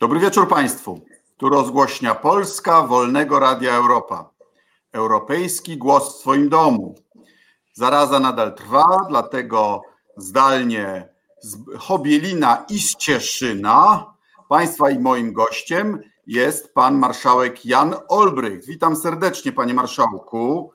[0.00, 1.00] Dobry wieczór Państwu.
[1.36, 4.30] Tu rozgłośnia Polska Wolnego Radia Europa.
[4.92, 6.94] Europejski głos w swoim domu.
[7.72, 9.82] Zaraza nadal trwa, dlatego
[10.16, 11.08] zdalnie
[11.40, 14.14] z Chobielina i z Cieszyna
[14.48, 18.64] Państwa i moim gościem jest pan marszałek Jan Olbrych.
[18.64, 20.72] Witam serdecznie, panie marszałku.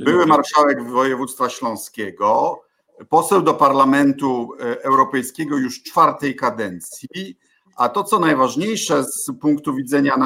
[0.00, 2.60] Były marszałek województwa śląskiego,
[3.08, 7.38] poseł do Parlamentu Europejskiego już czwartej kadencji
[7.76, 10.16] a to, co najważniejsze z punktu widzenia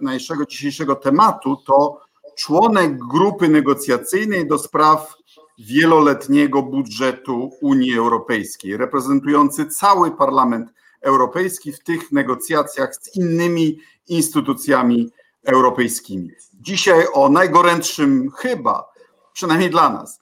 [0.00, 2.00] naszego dzisiejszego tematu, to
[2.36, 5.14] członek grupy negocjacyjnej do spraw
[5.58, 15.10] wieloletniego budżetu Unii Europejskiej, reprezentujący cały Parlament Europejski w tych negocjacjach z innymi instytucjami
[15.44, 16.30] europejskimi.
[16.54, 18.92] Dzisiaj o najgorętszym chyba,
[19.32, 20.20] przynajmniej dla nas,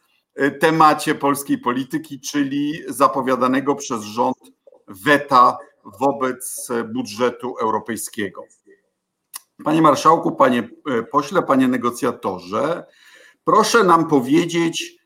[0.61, 4.37] temacie polskiej polityki, czyli zapowiadanego przez rząd
[4.89, 8.45] weta wobec budżetu europejskiego.
[9.65, 10.69] Panie marszałku, panie
[11.11, 12.85] pośle, panie negocjatorze,
[13.45, 15.01] proszę nam powiedzieć,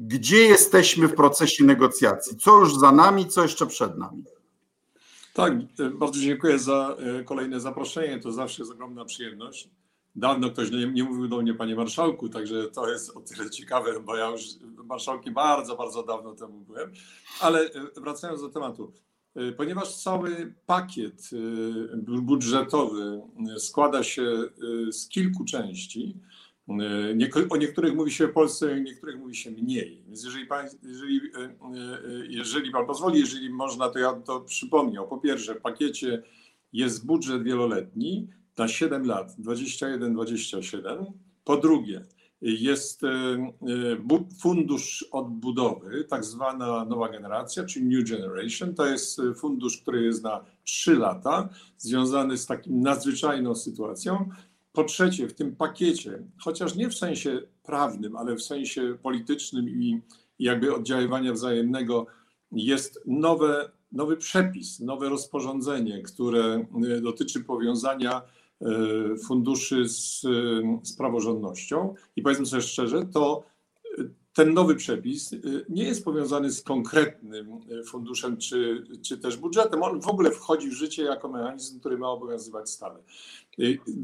[0.00, 2.36] gdzie jesteśmy w procesie negocjacji?
[2.36, 4.24] Co już za nami, co jeszcze przed nami?
[5.34, 5.52] Tak,
[5.94, 8.20] bardzo dziękuję za kolejne zaproszenie.
[8.20, 9.70] To zawsze jest ogromna przyjemność.
[10.16, 14.00] Dawno ktoś nie, nie, mówił do mnie, panie marszałku, także to jest o tyle ciekawe,
[14.00, 14.42] bo ja już
[14.84, 16.92] marszałkiem bardzo, bardzo dawno temu byłem.
[17.40, 18.92] Ale wracając do tematu.
[19.56, 23.20] Ponieważ cały pakiet y, budżetowy
[23.58, 24.24] składa się
[24.90, 26.16] z kilku części,
[27.50, 30.02] o niektórych mówi się w Polsce, o niektórych mówi się mniej.
[30.06, 31.20] Więc jeżeli pan, jeżeli,
[32.28, 35.00] jeżeli pan pozwoli, jeżeli można, to ja to przypomnę.
[35.10, 36.22] Po pierwsze, w pakiecie
[36.72, 38.28] jest budżet wieloletni
[38.58, 41.12] na 7 lat, 21-27.
[41.44, 42.04] Po drugie,
[42.42, 48.74] jest e, e, fundusz odbudowy, tak zwana nowa generacja, czyli New Generation.
[48.74, 54.28] To jest e, fundusz, który jest na 3 lata, związany z takim nadzwyczajną sytuacją.
[54.72, 60.00] Po trzecie, w tym pakiecie, chociaż nie w sensie prawnym, ale w sensie politycznym i
[60.38, 62.06] jakby oddziaływania wzajemnego,
[62.52, 66.64] jest nowe, nowy przepis, nowe rozporządzenie, które
[67.02, 68.22] dotyczy powiązania
[69.26, 70.20] funduszy z,
[70.82, 71.94] z praworządnością.
[72.16, 73.44] I powiedzmy sobie szczerze, to
[73.98, 74.04] e,
[74.34, 75.34] ten nowy przepis
[75.68, 79.82] nie jest powiązany z konkretnym funduszem czy, czy też budżetem.
[79.82, 83.02] On w ogóle wchodzi w życie jako mechanizm, który ma obowiązywać stale.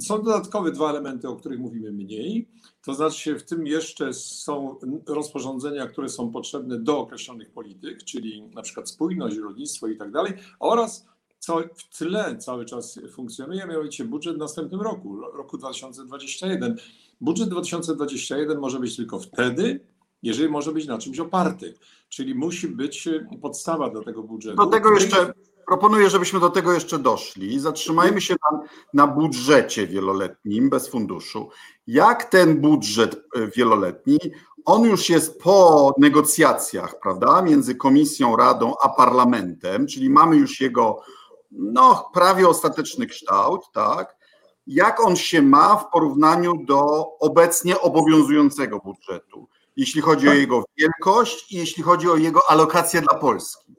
[0.01, 2.49] Są dodatkowe dwa elementy, o których mówimy mniej.
[2.85, 4.77] To znaczy, w tym jeszcze są
[5.07, 10.33] rozporządzenia, które są potrzebne do określonych polityk, czyli na przykład spójność, rolnictwo i tak dalej,
[10.61, 11.07] oraz
[11.77, 16.77] w tle cały czas funkcjonuje, mianowicie budżet w następnym roku, roku 2021.
[17.21, 19.81] Budżet 2021 może być tylko wtedy,
[20.23, 21.75] jeżeli może być na czymś oparty,
[22.09, 23.09] czyli musi być
[23.43, 24.57] podstawa do tego budżetu.
[24.57, 25.33] Do tego jeszcze
[25.67, 27.61] proponuję, żebyśmy do tego jeszcze doszli.
[27.61, 28.61] Zatrzymajmy się na,
[28.95, 31.49] na budżecie wieloletnim bez funduszu.
[31.87, 34.19] Jak ten budżet e, wieloletni,
[34.65, 41.03] on już jest po negocjacjach, prawda, między Komisją, Radą a Parlamentem, czyli mamy już jego
[41.59, 44.17] no, prawie ostateczny kształt, tak?
[44.67, 50.39] Jak on się ma w porównaniu do obecnie obowiązującego budżetu, jeśli chodzi o tak.
[50.39, 53.75] jego wielkość i jeśli chodzi o jego alokację dla Polski?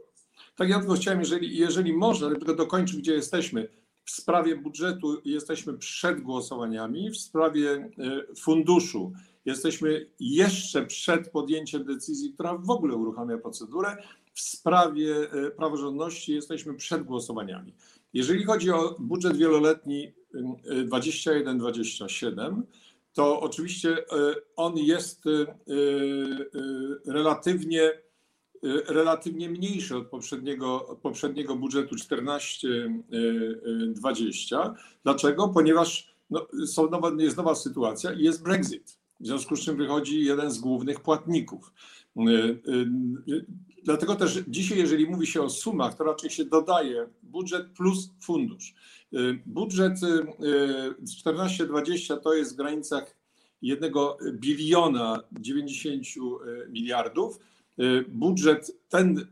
[0.55, 3.69] Tak, ja tylko chciałem, jeżeli, jeżeli można, tylko dokończyć, gdzie jesteśmy.
[4.05, 7.89] W sprawie budżetu jesteśmy przed głosowaniami, w sprawie e,
[8.35, 9.11] funduszu
[9.45, 13.97] jesteśmy jeszcze przed podjęciem decyzji, która w ogóle uruchamia procedurę
[14.35, 17.73] w sprawie e, praworządności jesteśmy przed głosowaniami.
[18.13, 20.13] Jeżeli chodzi o budżet wieloletni
[20.65, 22.61] 21-27,
[23.13, 24.03] to oczywiście e,
[24.55, 25.29] on jest e,
[27.05, 27.91] relatywnie,
[28.87, 34.73] relatywnie mniejszy od poprzedniego, od poprzedniego budżetu 14-20.
[35.03, 35.47] Dlaczego?
[35.47, 38.99] Ponieważ no, są jest nowa sytuacja i jest Brexit.
[39.19, 41.73] W związku z czym wychodzi jeden z głównych płatników.
[43.85, 48.73] Dlatego też dzisiaj, jeżeli mówi się o sumach, to raczej się dodaje budżet plus fundusz.
[49.13, 49.93] Y, budżet
[51.23, 53.15] 14-20 y, to jest w granicach
[53.61, 53.93] 1
[54.33, 57.39] biliona 90 y, miliardów.
[58.07, 59.27] Budżet ten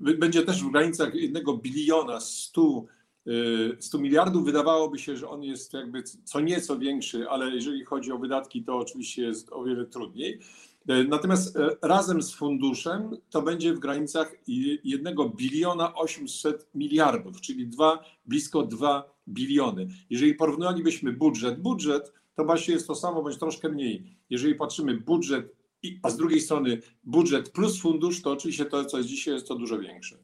[0.00, 2.84] będzie też w granicach 1 biliona 100
[3.80, 4.44] 100 miliardów.
[4.44, 8.76] Wydawałoby się, że on jest jakby co nieco większy, ale jeżeli chodzi o wydatki, to
[8.76, 10.40] oczywiście jest o wiele trudniej.
[10.88, 17.68] E, natomiast e, razem z funduszem to będzie w granicach 1 biliona 800 miliardów, czyli
[17.68, 19.88] dwa, blisko 2 biliony.
[20.10, 24.16] Jeżeli porównalibyśmy budżet, budżet, to właśnie jest to samo, bądź troszkę mniej.
[24.30, 25.56] Jeżeli patrzymy budżet,
[26.02, 29.54] a z drugiej strony budżet plus fundusz, to oczywiście to, co jest dzisiaj, jest to
[29.54, 30.16] dużo większe.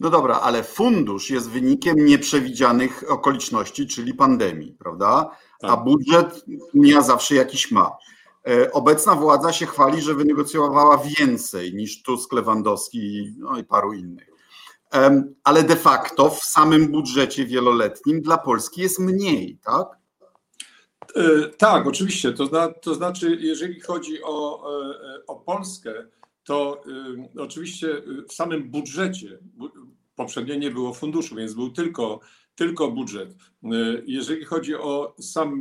[0.00, 5.30] No dobra, ale fundusz jest wynikiem nieprzewidzianych okoliczności, czyli pandemii, prawda?
[5.62, 5.84] A tak.
[5.84, 6.44] budżet
[6.74, 7.96] nie zawsze jakiś ma.
[8.46, 14.30] E, obecna władza się chwali, że wynegocjowała więcej niż Tusk, Lewandowski no i paru innych.
[15.44, 19.86] Ale de facto w samym budżecie wieloletnim dla Polski jest mniej, tak?
[21.14, 22.32] E, tak, oczywiście.
[22.32, 26.06] To, zna, to znaczy, jeżeli chodzi o, e, o Polskę,
[26.44, 26.82] to
[27.38, 29.38] oczywiście w samym budżecie,
[30.16, 32.20] poprzednio nie było funduszu, więc był tylko,
[32.54, 33.34] tylko budżet.
[34.06, 35.60] Jeżeli chodzi o sam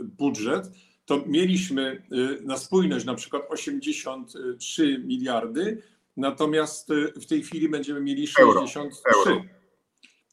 [0.00, 0.68] budżet,
[1.04, 5.82] to mieliśmy y, na spójność na przykład 83 miliardy,
[6.16, 9.12] natomiast y, w tej chwili będziemy mieli 63.
[9.30, 9.42] Euro.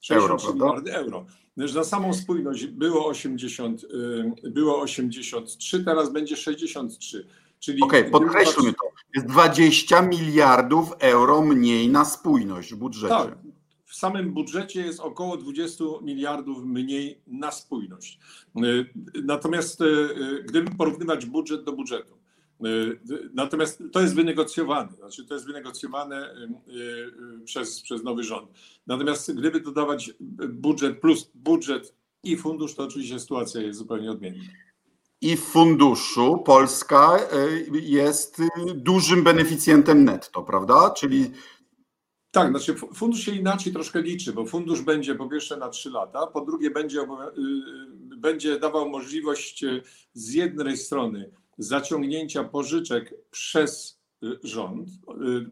[0.01, 1.25] 63 euro, miliardy euro.
[1.57, 3.83] Na samą spójność było 80,
[4.43, 7.27] y, było 83, teraz będzie 63.
[7.59, 8.89] Czyli Okej, okay, podkreślmy to.
[9.15, 13.15] Jest 20 miliardów euro mniej na spójność w budżecie.
[13.15, 13.37] Tak,
[13.99, 18.19] samym budżecie jest około 20 miliardów mniej na spójność.
[18.57, 18.89] Y,
[19.23, 22.19] natomiast y, y, gdyby porównywać budżet do budżetu,
[23.33, 26.35] natomiast to jest wynegocjowane, znaczy to jest wynegocjowane
[27.45, 28.49] przez, przez nowy rząd.
[28.87, 30.13] Natomiast gdyby dodawać
[30.49, 34.43] budżet plus budżet i fundusz, to oczywiście sytuacja jest zupełnie odmienna.
[35.21, 37.19] I w funduszu Polska
[37.71, 38.41] jest
[38.75, 40.89] dużym beneficjentem netto, prawda?
[40.89, 41.31] Czyli
[42.31, 46.27] tak, znaczy fundusz się inaczej troszkę liczy, bo fundusz będzie po pierwsze na 3 lata,
[46.27, 49.81] po drugie będzie, y, y, będzie dawał możliwość y,
[50.13, 53.99] z jednej strony zaciągnięcia pożyczek przez
[54.43, 54.89] rząd,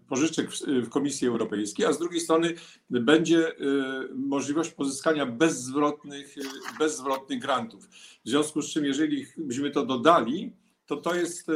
[0.10, 2.54] pożyczek w Komisji Europejskiej, a z drugiej strony
[2.90, 3.52] będzie
[4.16, 6.36] możliwość pozyskania bezzwrotnych,
[6.80, 7.88] bezzwrotnych grantów.
[8.26, 10.54] W związku z czym, jeżeli byśmy to dodali,
[10.88, 11.48] to to jest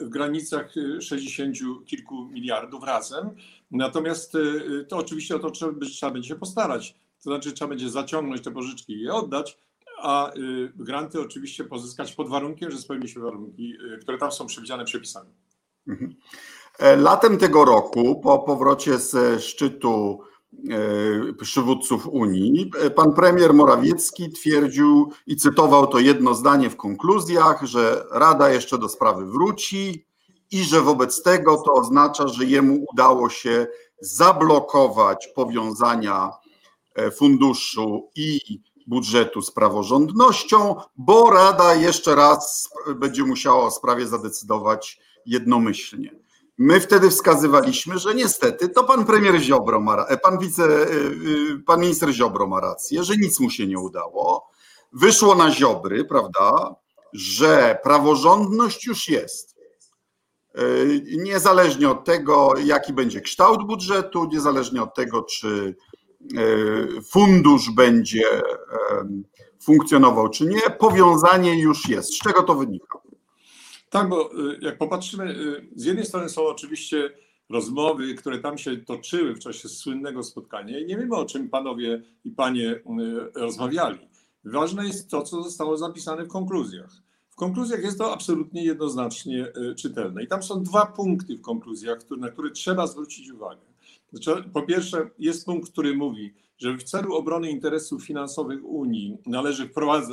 [0.00, 1.56] w granicach 60
[1.86, 3.30] kilku miliardów razem.
[3.70, 6.92] Natomiast y, to oczywiście o to trzeba, trzeba będzie się postarać.
[6.92, 9.58] To znaczy trzeba będzie zaciągnąć te pożyczki i je oddać,
[9.98, 14.46] a y, granty oczywiście pozyskać pod warunkiem, że spełni się warunki, y, które tam są
[14.46, 15.30] przewidziane przepisami.
[15.88, 16.14] Mhm.
[16.78, 18.92] E, latem tego roku, po powrocie
[19.40, 20.33] szczytu e,
[21.40, 28.04] przywódców Unii, e, pan premier Morawiecki twierdził i cytował to jedno zdanie w konkluzjach, że
[28.10, 30.06] Rada jeszcze do sprawy wróci,
[30.50, 33.66] i że wobec tego to oznacza, że jemu udało się
[34.00, 36.30] zablokować powiązania
[36.94, 38.40] e, funduszu i
[38.86, 46.23] budżetu z praworządnością, bo Rada jeszcze raz będzie musiała o sprawie zadecydować jednomyślnie.
[46.58, 50.86] My wtedy wskazywaliśmy, że niestety to pan premier Ziobro ma, e, pan wice, e,
[51.66, 54.48] pan minister Ziobro ma rację, że nic mu się nie udało.
[54.92, 56.74] Wyszło na Ziobry, prawda,
[57.12, 59.54] że praworządność już jest
[60.54, 60.62] E,
[61.16, 65.76] niezależnie od tego, jaki będzie kształt budżetu, niezależnie od tego, czy
[66.36, 68.42] e, fundusz będzie e,
[69.62, 72.14] funkcjonował, czy nie, powiązanie już jest.
[72.14, 72.98] Z czego to wynika?
[73.90, 75.36] Tak, bo jak popatrzymy,
[75.76, 77.10] z jednej strony są oczywiście
[77.50, 82.02] rozmowy, które tam się toczyły w czasie słynnego spotkania i nie wiemy, o czym panowie
[82.24, 82.80] i panie
[83.34, 83.98] rozmawiali.
[84.44, 86.90] Ważne jest to, co zostało zapisane w konkluzjach.
[87.30, 90.22] W konkluzjach jest to absolutnie jednoznacznie czytelne.
[90.22, 93.62] I tam są dwa punkty w konkluzjach, na które trzeba zwrócić uwagę.
[94.12, 99.70] Znaczy, po pierwsze, jest punkt, który mówi, że w celu obrony interesów finansowych Unii należy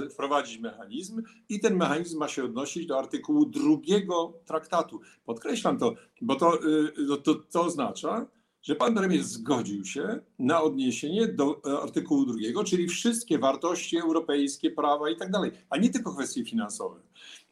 [0.10, 5.00] wprowadzić mechanizm i ten mechanizm ma się odnosić do artykułu drugiego traktatu.
[5.26, 8.28] Podkreślam to, bo to, e, to, to oznacza,
[8.62, 14.72] że pan premier zgodził się na odniesienie do e, artykułu drugiego, czyli wszystkie wartości europejskie,
[14.72, 17.00] prawa i tak dalej, a nie tylko kwestie finansowe.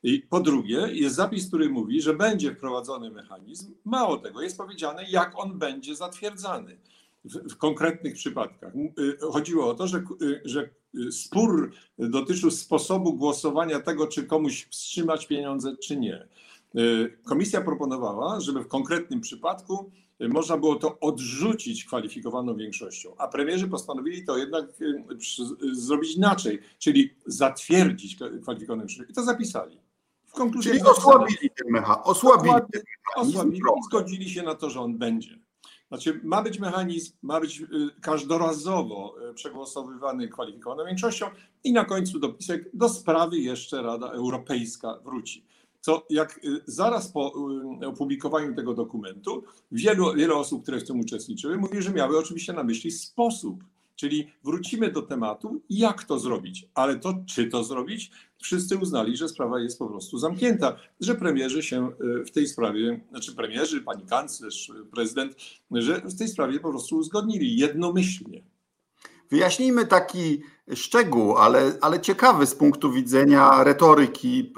[0.03, 3.73] I po drugie, jest zapis, który mówi, że będzie wprowadzony mechanizm.
[3.85, 6.77] Mało tego, jest powiedziane, jak on będzie zatwierdzany
[7.25, 8.73] w, w konkretnych przypadkach.
[8.75, 10.69] Y, chodziło o to, że, y, że
[11.11, 16.27] spór dotyczył sposobu głosowania tego, czy komuś wstrzymać pieniądze, czy nie.
[16.75, 19.91] Y, komisja proponowała, żeby w konkretnym przypadku
[20.29, 24.65] można było to odrzucić kwalifikowaną większością, a premierzy postanowili to jednak
[25.71, 29.79] zrobić inaczej, czyli zatwierdzić kwalifikowaną większością i to zapisali.
[30.25, 32.01] W konkluzji czyli osłabili ten mechanizm.
[32.03, 32.55] Osłabili,
[33.15, 35.39] osłabili i zgodzili się na to, że on będzie.
[35.89, 37.65] Znaczy, ma być mechanizm, ma być y,
[38.01, 41.25] każdorazowo y, przegłosowywany kwalifikowaną większością
[41.63, 45.45] i na końcu dopisek do sprawy jeszcze Rada Europejska wróci.
[45.81, 47.33] Co jak y, zaraz po
[47.85, 52.63] opublikowaniu tego dokumentu, wielu, wiele osób, które w tym uczestniczyły, mówi, że miały oczywiście na
[52.63, 53.63] myśli sposób,
[53.99, 59.29] Czyli wrócimy do tematu, jak to zrobić, ale to czy to zrobić, wszyscy uznali, że
[59.29, 64.05] sprawa jest po prostu zamknięta, że premierzy się e, w tej sprawie, znaczy premierzy, pani
[64.05, 65.35] kanclerz, prezydent,
[65.71, 68.43] że w tej sprawie po prostu uzgodnili jednomyślnie.
[69.29, 70.41] Wyjaśnijmy taki
[70.75, 74.53] szczegół, ale, ale ciekawy z punktu widzenia retoryki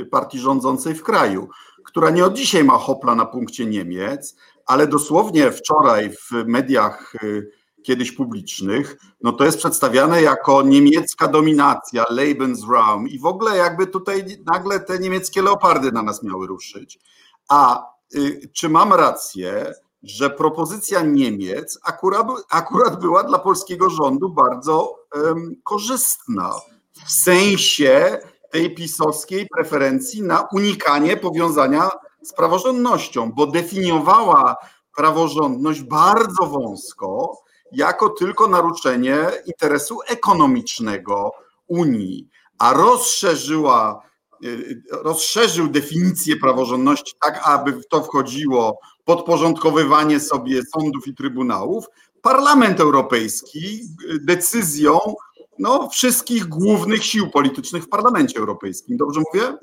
[0.00, 1.48] y, partii rządzącej w kraju,
[1.84, 7.14] która nie od dzisiaj ma hopla na punkcie Niemiec, ale dosłownie wczoraj w mediach
[7.82, 14.24] kiedyś publicznych, no to jest przedstawiane jako niemiecka dominacja, Lebensraum i w ogóle jakby tutaj
[14.52, 16.98] nagle te niemieckie leopardy na nas miały ruszyć.
[17.48, 17.92] A
[18.52, 26.52] czy mam rację, że propozycja Niemiec akurat, akurat była dla polskiego rządu bardzo um, korzystna
[27.06, 28.18] w sensie
[28.50, 31.90] tej pisowskiej preferencji na unikanie powiązania
[32.22, 34.56] z praworządnością, bo definiowała
[34.96, 41.32] praworządność bardzo wąsko, jako tylko naruszenie interesu ekonomicznego
[41.66, 44.02] Unii, a rozszerzyła,
[44.44, 51.86] y, rozszerzył definicję praworządności tak, aby w to wchodziło podporządkowywanie sobie sądów i trybunałów,
[52.22, 53.80] Parlament Europejski
[54.20, 54.98] decyzją
[55.58, 58.96] no, wszystkich głównych sił politycznych w Parlamencie Europejskim.
[58.96, 59.54] Dobrze mówię?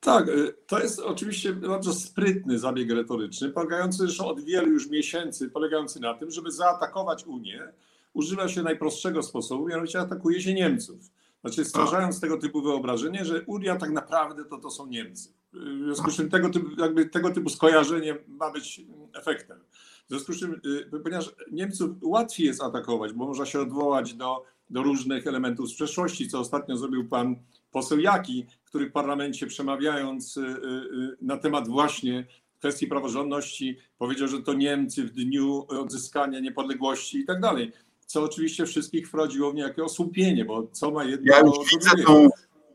[0.00, 5.50] Tak, y, to jest oczywiście bardzo sprytny zabieg retoryczny, polegający zresztą od wielu już miesięcy,
[5.50, 7.72] polegający na tym, żeby zaatakować Unię,
[8.14, 11.10] używa się najprostszego sposobu, mianowicie atakuje się Niemców.
[11.40, 15.32] Znaczy stwarzając tego typu wyobrażenie, że Unia tak naprawdę to, to są Niemcy.
[15.52, 18.80] W związku z czym tego typu, jakby tego typu skojarzenie ma być
[19.14, 19.58] efektem.
[20.06, 20.60] W związku z czym,
[20.94, 25.74] y, ponieważ Niemców łatwiej jest atakować, bo można się odwołać do, do różnych elementów z
[25.74, 27.36] przeszłości, co ostatnio zrobił pan
[27.70, 32.26] poseł Jaki, który w parlamencie przemawiając y, y, na temat właśnie
[32.58, 37.72] kwestii praworządności powiedział, że to Niemcy w dniu odzyskania niepodległości i tak dalej
[38.10, 41.56] co oczywiście wszystkich wprowadziło w niejako osłupienie, bo co ma jedno ja już
[41.96, 42.28] do Tą,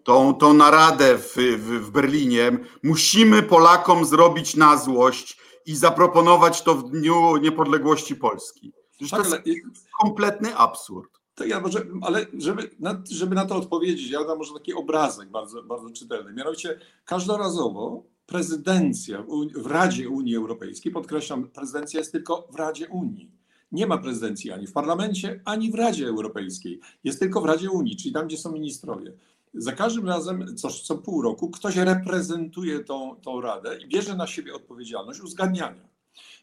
[0.03, 2.57] tą, tą naradę w, w, w Berlinie.
[2.83, 8.73] Musimy Polakom zrobić na złość i zaproponować to w Dniu Niepodległości Polski.
[9.11, 11.19] Tak, to jest kompletny absurd.
[11.35, 15.29] To ja może, ale żeby na, żeby na to odpowiedzieć, ja dam może taki obrazek
[15.29, 16.33] bardzo, bardzo czytelny.
[16.33, 19.25] Mianowicie każdorazowo prezydencja
[19.55, 23.31] w Radzie Unii Europejskiej, podkreślam, prezydencja jest tylko w Radzie Unii
[23.75, 26.79] nie ma prezydencji ani w parlamencie, ani w Radzie Europejskiej.
[27.03, 29.13] Jest tylko w Radzie Unii, czyli tam, gdzie są ministrowie.
[29.53, 34.27] Za każdym razem, co, co pół roku, ktoś reprezentuje tą, tą Radę i bierze na
[34.27, 35.89] siebie odpowiedzialność uzgadniania.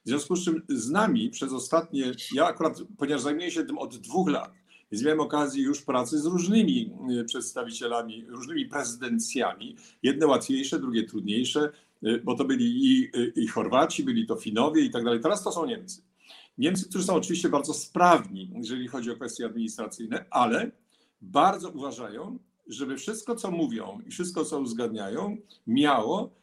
[0.04, 3.96] W związku z czym z nami przez ostatnie, ja akurat, ponieważ zajmuję się tym od
[3.96, 4.52] dwóch lat,
[4.92, 9.76] więc miałem okazję już pracy z różnymi y, przedstawicielami, różnymi prezydencjami.
[10.02, 11.70] Jedne łatwiejsze, drugie trudniejsze,
[12.06, 15.20] y, bo to byli i, y, i Chorwaci, byli to Finowie i tak dalej.
[15.20, 16.02] Teraz to są Niemcy.
[16.58, 20.70] Niemcy, którzy są oczywiście bardzo sprawni, jeżeli chodzi o kwestie administracyjne, ale
[21.20, 26.34] bardzo uważają, żeby wszystko, co mówią i wszystko, co uzgadniają, miało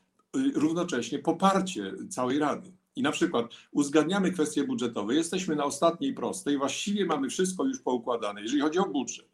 [0.56, 2.79] równocześnie poparcie całej Rady.
[2.96, 8.42] I na przykład uzgadniamy kwestie budżetowe, jesteśmy na ostatniej prostej, właściwie mamy wszystko już poukładane,
[8.42, 9.30] jeżeli chodzi o budżet.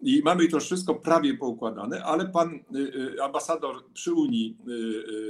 [0.00, 4.56] I mamy to wszystko prawie poukładane, ale pan y, y, ambasador przy Unii,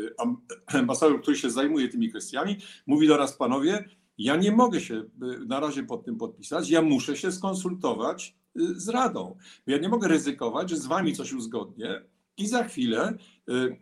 [0.66, 2.56] ambasador, który się zajmuje tymi kwestiami,
[2.86, 3.84] mówi do nas, panowie,
[4.18, 5.08] ja nie mogę się y,
[5.46, 9.36] na razie pod tym podpisać, ja muszę się skonsultować y, z Radą.
[9.66, 12.02] Ja nie mogę ryzykować, że z wami coś uzgodnię
[12.36, 13.14] i za chwilę
[13.48, 13.76] y,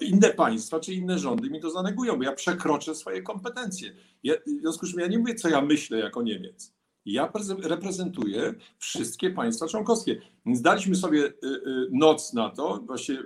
[0.00, 3.92] inne państwa czy inne rządy mi to zanegują, bo ja przekroczę swoje kompetencje.
[4.22, 6.72] Ja, w związku z czym ja nie mówię, co ja myślę jako Niemiec.
[7.04, 10.20] Ja reprezentuję wszystkie państwa członkowskie.
[10.52, 11.32] Zdaliśmy sobie
[11.90, 13.18] noc na to, właściwie,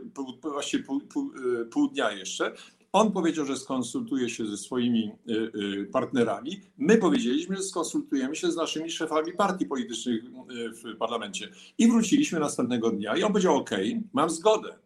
[0.42, 1.30] właściwie pół, pół,
[1.70, 2.52] pół dnia jeszcze,
[2.96, 6.60] on powiedział, że skonsultuje się ze swoimi y, y, partnerami.
[6.78, 11.48] My powiedzieliśmy, że skonsultujemy się z naszymi szefami partii politycznych y, w parlamencie.
[11.78, 13.70] I wróciliśmy następnego dnia i on powiedział: OK,
[14.12, 14.78] mam zgodę.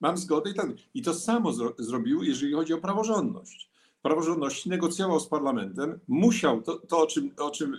[0.00, 0.70] Mam zgodę i tak.
[0.94, 3.70] I to samo zro zrobił, jeżeli chodzi o praworządność.
[4.02, 7.76] Praworządności negocjował z parlamentem, musiał, to, to o czym, o czym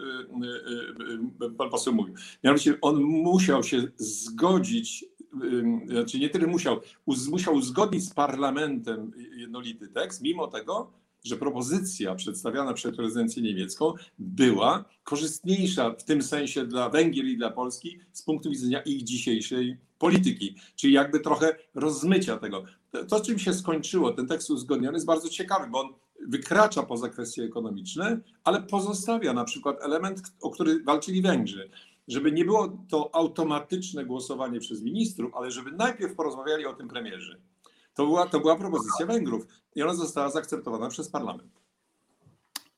[1.58, 5.06] pan poseł mówił, mianowicie on musiał się zgodzić
[5.87, 6.79] znaczy nie tyle musiał,
[7.31, 10.91] musiał uzgodnić z parlamentem jednolity tekst, mimo tego,
[11.23, 17.49] że propozycja przedstawiana przez prezydencję niemiecką była korzystniejsza w tym sensie dla Węgier i dla
[17.49, 22.63] Polski z punktu widzenia ich dzisiejszej polityki, czyli jakby trochę rozmycia tego.
[23.07, 25.87] To, czym się skończyło, ten tekst uzgodniony jest bardzo ciekawy, bo on
[26.27, 31.69] wykracza poza kwestie ekonomiczne, ale pozostawia na przykład element, o który walczyli Węgrzy
[32.07, 37.41] żeby nie było to automatyczne głosowanie przez ministrów, ale żeby najpierw porozmawiali o tym premierzy.
[37.93, 39.45] To była, to była propozycja Węgrów
[39.75, 41.63] i ona została zaakceptowana przez parlament.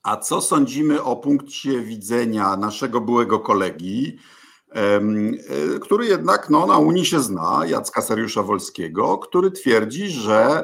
[0.04, 4.18] A co sądzimy o punkcie widzenia naszego byłego kolegi,
[4.72, 5.02] e,
[5.82, 10.64] który jednak no, na Unii się zna, Jacka Sariusza Wolskiego, który twierdzi, że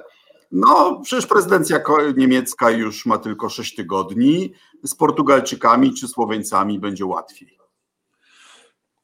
[0.51, 1.79] no, przecież prezydencja
[2.17, 4.53] niemiecka już ma tylko 6 tygodni,
[4.83, 7.60] z Portugalczykami czy Słoweńcami będzie łatwiej.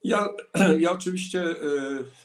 [0.03, 0.29] Ja,
[0.79, 1.55] ja oczywiście e,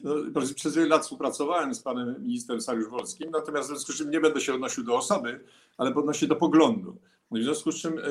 [0.05, 0.15] no,
[0.55, 4.21] przez wiele lat współpracowałem z panem ministrem Sariusz Wolskim, natomiast w związku z czym nie
[4.21, 5.41] będę się odnosił do osoby,
[5.79, 6.97] ale odnosię do poglądu.
[7.31, 8.03] No w związku z czym e,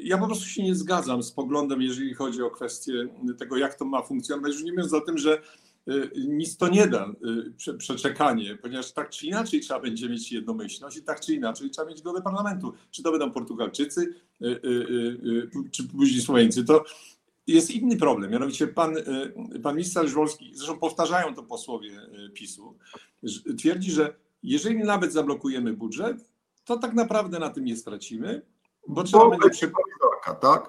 [0.00, 3.08] ja po prostu się nie zgadzam z poglądem, jeżeli chodzi o kwestię
[3.38, 5.42] tego, jak to ma funkcjonować, już nie mówiąc o tym, że
[5.88, 7.12] e, nic to nie da,
[7.78, 11.98] przeczekanie, ponieważ tak czy inaczej trzeba będzie mieć jednomyślność i tak czy inaczej trzeba mieć
[11.98, 12.72] zgodę parlamentu.
[12.90, 14.14] Czy to będą Portugalczycy,
[15.70, 16.64] czy później Słoweńcy.
[16.64, 16.84] To
[17.46, 22.78] jest inny problem, mianowicie pan, y, pan minister Żwolski, zresztą powtarzają to posłowie y, PiSu,
[23.58, 26.30] twierdzi, że jeżeli nawet zablokujemy budżet,
[26.64, 28.42] to tak naprawdę na tym nie stracimy,
[28.88, 29.72] bo trzeba bo będzie przy...
[30.40, 30.68] tak?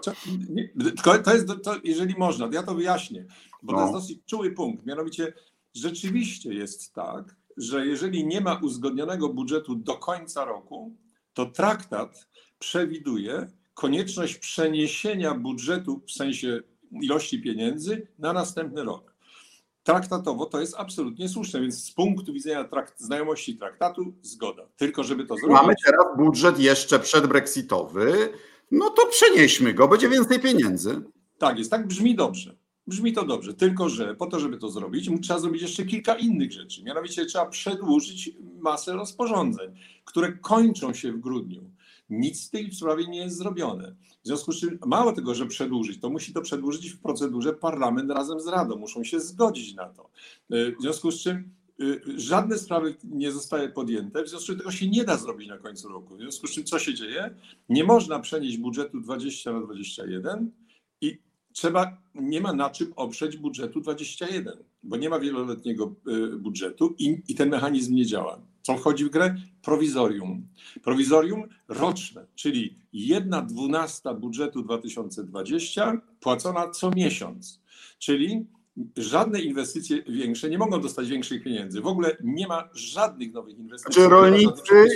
[1.04, 3.26] To, to jest, to, jeżeli można, ja to wyjaśnię,
[3.64, 3.78] bo no.
[3.78, 4.00] to jest no.
[4.00, 4.86] dosyć czuły punkt.
[4.86, 5.34] Mianowicie
[5.74, 10.96] rzeczywiście jest tak, że jeżeli nie ma uzgodnionego budżetu do końca roku,
[11.34, 12.28] to traktat
[12.60, 16.60] przewiduje, konieczność przeniesienia budżetu w sensie
[17.02, 19.16] ilości pieniędzy na następny rok.
[19.84, 24.64] Traktatowo to jest absolutnie słuszne, więc z punktu widzenia trakt, znajomości traktatu zgoda.
[24.78, 25.58] Tylko żeby to zrobić.
[25.58, 28.30] Mamy teraz budżet jeszcze przedbrexitowy,
[28.72, 31.02] no to przenieśmy go, będzie więcej pieniędzy.
[31.38, 32.56] Tak jest, tak brzmi dobrze.
[32.88, 36.52] Brzmi to dobrze, tylko że po to, żeby to zrobić, trzeba zrobić jeszcze kilka innych
[36.52, 36.84] rzeczy.
[36.84, 41.77] Mianowicie trzeba przedłużyć masę rozporządzeń, które kończą się w grudniu.
[42.10, 43.96] Nic w tej sprawie nie jest zrobione.
[44.24, 48.12] W związku z czym mało tego, że przedłużyć, to musi to przedłużyć w procedurze parlament
[48.12, 48.76] razem z Radą.
[48.76, 50.10] Muszą się zgodzić na to.
[50.52, 51.84] E, w związku z czym e,
[52.18, 55.58] żadne sprawy nie zostały podjęte, w związku z czym tego się nie da zrobić na
[55.58, 56.16] końcu roku.
[56.16, 57.36] W związku z czym co się dzieje?
[57.70, 60.52] Nie można przenieść budżetu 20 na 21
[61.02, 61.18] i
[61.54, 67.22] trzeba, nie ma na czym oprzeć budżetu 21, bo nie ma wieloletniego e, budżetu i,
[67.28, 68.42] i ten mechanizm nie działa.
[68.68, 69.36] Co wchodzi w grę?
[69.62, 70.48] Prowizorium.
[70.84, 77.62] Prowizorium roczne, czyli jedna dwunasta budżetu 2020 płacona co miesiąc.
[78.00, 78.46] Czyli
[78.98, 81.82] żadne inwestycje większe nie mogą dostać większych pieniędzy.
[81.82, 84.02] W ogóle nie ma żadnych nowych inwestycji.
[84.02, 84.88] Czy rolnicy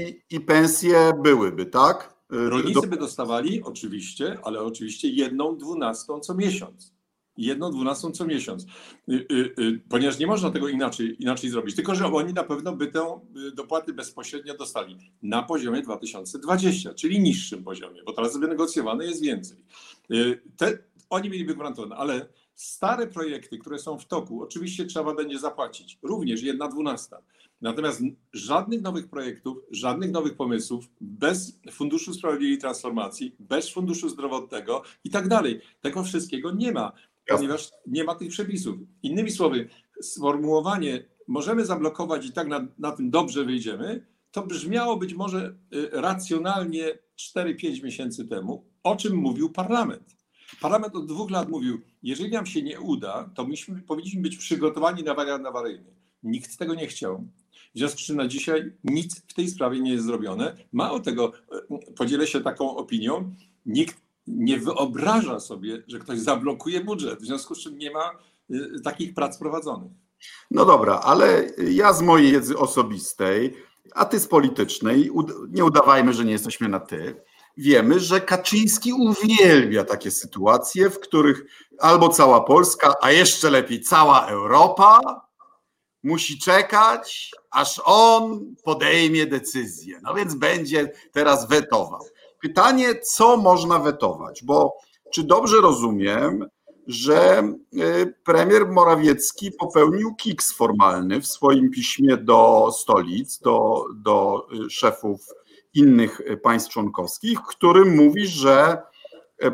[0.00, 2.14] i, i pensje byłyby, tak?
[2.28, 6.97] Rolnicy by dostawali oczywiście, ale oczywiście jedną dwunastą co miesiąc
[7.38, 8.66] jedną dwunastą co miesiąc,
[9.08, 11.76] y, y, y, ponieważ nie można tego inaczej, inaczej zrobić.
[11.76, 13.20] Tylko, że oni na pewno by tę
[13.54, 19.58] dopłaty bezpośrednio dostali na poziomie 2020, czyli niższym poziomie, bo teraz wynegocjowane jest więcej.
[20.56, 20.78] Te,
[21.10, 26.42] oni mieliby gwarantowane, ale stare projekty, które są w toku, oczywiście trzeba będzie zapłacić, również
[26.42, 27.22] jedna dwunasta.
[27.60, 35.10] Natomiast żadnych nowych projektów, żadnych nowych pomysłów, bez Funduszu Sprawiedliwej Transformacji, bez Funduszu Zdrowotnego i
[35.10, 35.60] tak dalej.
[35.80, 36.92] Tego wszystkiego nie ma
[37.28, 38.78] ponieważ nie ma tych przepisów.
[39.02, 39.68] Innymi słowy,
[40.02, 45.90] sformułowanie możemy zablokować i tak na, na tym dobrze wyjdziemy, to brzmiało być może y,
[45.92, 46.98] racjonalnie
[47.36, 50.16] 4-5 miesięcy temu, o czym mówił parlament.
[50.60, 55.02] Parlament od dwóch lat mówił, jeżeli nam się nie uda, to myśmy, powinniśmy być przygotowani
[55.02, 55.94] na wariant awaryjny.
[56.22, 57.28] Nikt tego nie chciał.
[57.74, 60.56] W związku z czym na dzisiaj nic w tej sprawie nie jest zrobione.
[60.72, 61.32] Mało tego,
[61.88, 63.34] y, podzielę się taką opinią,
[63.66, 68.10] nikt nie wyobraża sobie, że ktoś zablokuje budżet, w związku z czym nie ma
[68.50, 69.92] y, takich prac prowadzonych.
[70.50, 73.54] No dobra, ale ja z mojej wiedzy osobistej,
[73.94, 75.10] a ty z politycznej,
[75.50, 77.22] nie udawajmy, że nie jesteśmy na ty,
[77.56, 81.44] wiemy, że Kaczyński uwielbia takie sytuacje, w których
[81.78, 85.00] albo cała Polska, a jeszcze lepiej cała Europa
[86.02, 90.00] musi czekać, aż on podejmie decyzję.
[90.02, 92.00] No więc będzie teraz wetował.
[92.42, 94.76] Pytanie, co można wetować, bo
[95.12, 96.46] czy dobrze rozumiem,
[96.86, 97.42] że
[97.74, 105.20] y, premier Morawiecki popełnił kiks formalny w swoim piśmie do stolic, do, do y, szefów
[105.74, 108.82] innych państw członkowskich, którym mówi, że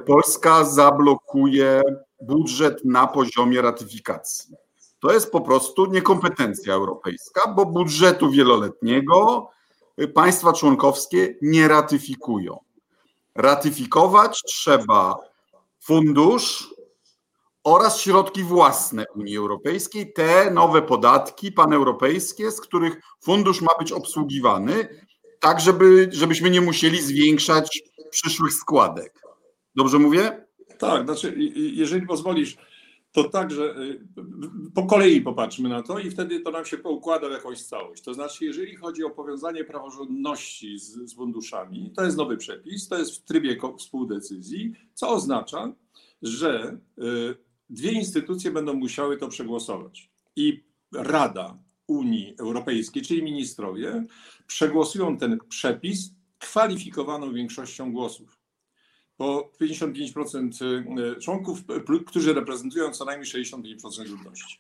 [0.07, 1.83] Polska zablokuje
[2.23, 4.55] budżet na poziomie ratyfikacji.
[5.01, 9.49] To jest po prostu niekompetencja europejska, bo budżetu wieloletniego
[10.15, 12.59] państwa członkowskie nie ratyfikują.
[13.35, 15.17] Ratyfikować trzeba
[15.81, 16.75] fundusz
[17.65, 24.89] oraz środki własne Unii Europejskiej, te nowe podatki paneuropejskie, z których fundusz ma być obsługiwany,
[25.41, 29.21] tak żeby, żebyśmy nie musieli zwiększać przyszłych składek.
[29.75, 30.47] Dobrze mówię?
[30.79, 32.57] Tak, znaczy, jeżeli pozwolisz,
[33.15, 33.75] to także
[34.75, 38.03] po kolei popatrzmy na to i wtedy to nam się poukłada w jakąś całość.
[38.03, 42.99] To znaczy, jeżeli chodzi o powiązanie praworządności z, z funduszami, to jest nowy przepis, to
[42.99, 45.73] jest w trybie współdecyzji, co oznacza,
[46.23, 46.79] że
[47.71, 50.11] dwie instytucje będą musiały to przegłosować.
[50.37, 54.05] I Rada Unii Europejskiej, czyli ministrowie,
[54.47, 58.44] przegłosują ten przepis kwalifikowaną większością głosów.
[59.19, 61.59] Bo 55% członków,
[62.07, 64.59] którzy reprezentują co najmniej 65% ludności.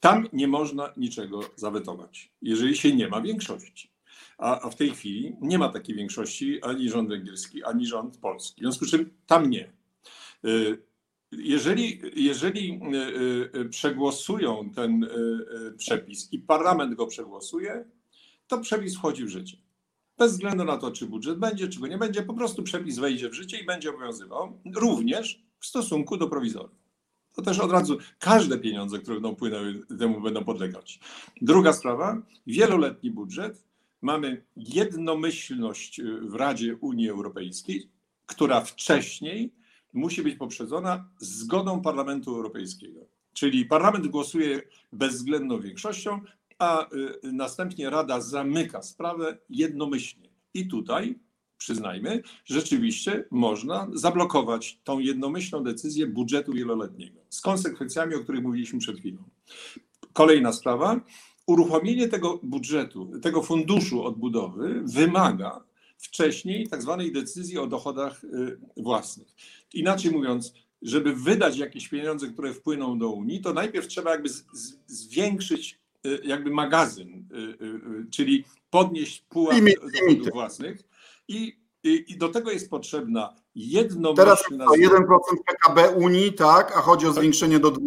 [0.00, 3.90] Tam nie można niczego zawetować, jeżeli się nie ma większości.
[4.38, 8.60] A, a w tej chwili nie ma takiej większości ani rząd węgierski, ani rząd polski.
[8.60, 9.72] W związku z czym tam nie.
[10.44, 10.78] Y,
[11.32, 12.80] jeżeli, jeżeli
[13.70, 15.08] przegłosują ten
[15.78, 17.84] przepis i parlament go przegłosuje,
[18.46, 19.56] to przepis wchodzi w życie.
[20.18, 23.28] Bez względu na to, czy budżet będzie, czy go nie będzie, po prostu przepis wejdzie
[23.28, 26.78] w życie i będzie obowiązywał również w stosunku do prowizorium.
[27.32, 31.00] To też od razu każde pieniądze, które będą płynęły, temu będą podlegać.
[31.42, 33.64] Druga sprawa, wieloletni budżet.
[34.02, 37.90] Mamy jednomyślność w Radzie Unii Europejskiej,
[38.26, 39.54] która wcześniej
[39.92, 43.00] musi być poprzedzona zgodą Parlamentu Europejskiego.
[43.32, 46.20] Czyli parlament głosuje bezwzględną większością,
[46.58, 50.28] a y, następnie Rada zamyka sprawę jednomyślnie.
[50.54, 51.18] I tutaj,
[51.58, 58.98] przyznajmy, rzeczywiście można zablokować tą jednomyślną decyzję budżetu wieloletniego z konsekwencjami, o których mówiliśmy przed
[58.98, 59.22] chwilą.
[60.12, 61.00] Kolejna sprawa.
[61.46, 65.64] Uruchomienie tego budżetu, tego funduszu odbudowy wymaga
[65.98, 69.28] wcześniej tak zwanej decyzji o dochodach y, własnych.
[69.74, 74.28] Inaczej mówiąc, żeby wydać jakieś pieniądze, które wpłyną do Unii, to najpierw trzeba jakby
[74.86, 75.83] zwiększyć
[76.24, 79.56] jakby magazyn, y, czyli podnieść pułap
[79.92, 80.82] dochodów własnych
[81.28, 84.24] i i do tego jest potrzebna jednomyślna...
[84.24, 87.18] Teraz to 1% PKB Unii, tak, a chodzi o tak.
[87.18, 87.80] zwiększenie do 2%,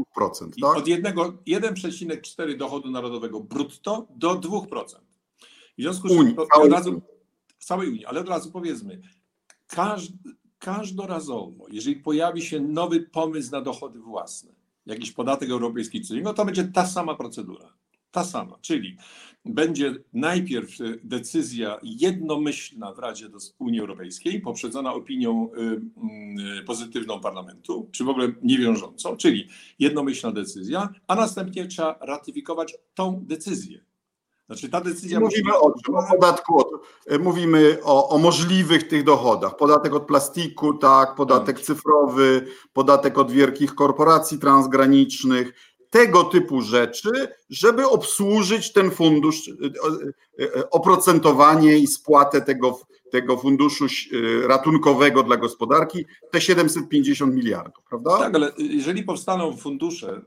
[0.62, 0.78] tak?
[0.78, 4.68] Od 1,4 dochodu narodowego brutto do 2%.
[5.78, 7.02] W związku z czym od razu,
[7.60, 9.02] w całej Unii, ale od razu powiedzmy,
[9.68, 10.18] każdy,
[10.60, 14.52] każdorazowo, jeżeli pojawi się nowy pomysł na dochody własne,
[14.86, 17.74] jakiś podatek europejski, czy no to będzie ta sama procedura.
[18.18, 18.98] Ta sama, czyli
[19.46, 20.70] będzie najpierw
[21.04, 28.34] decyzja jednomyślna w Radzie Unii Europejskiej, poprzedzona opinią y, y, pozytywną parlamentu, czy w ogóle
[28.42, 29.48] niewiążącą, czyli
[29.80, 33.88] jednomyślna decyzja, a następnie trzeba ratyfikować tą decyzję.
[34.48, 35.20] Znaczy ta decyzja.
[35.20, 35.62] Mówimy musi...
[35.62, 35.96] o czym?
[35.96, 36.68] O podatku, od,
[37.20, 39.58] mówimy o, o, możliwych tych dochodach.
[39.58, 41.66] Podatek od plastiku, tak, podatek tak.
[41.66, 45.54] cyfrowy, podatek od wielkich korporacji transgranicznych,
[45.90, 47.10] tego typu rzeczy,
[47.50, 49.52] żeby obsłużyć ten fundusz, e,
[50.44, 52.80] e, oprocentowanie i spłatę tego
[53.12, 58.18] tego funduszu e, ratunkowego dla gospodarki, te 750 miliardów, prawda?
[58.18, 60.22] Tak, ale jeżeli powstaną fundusze,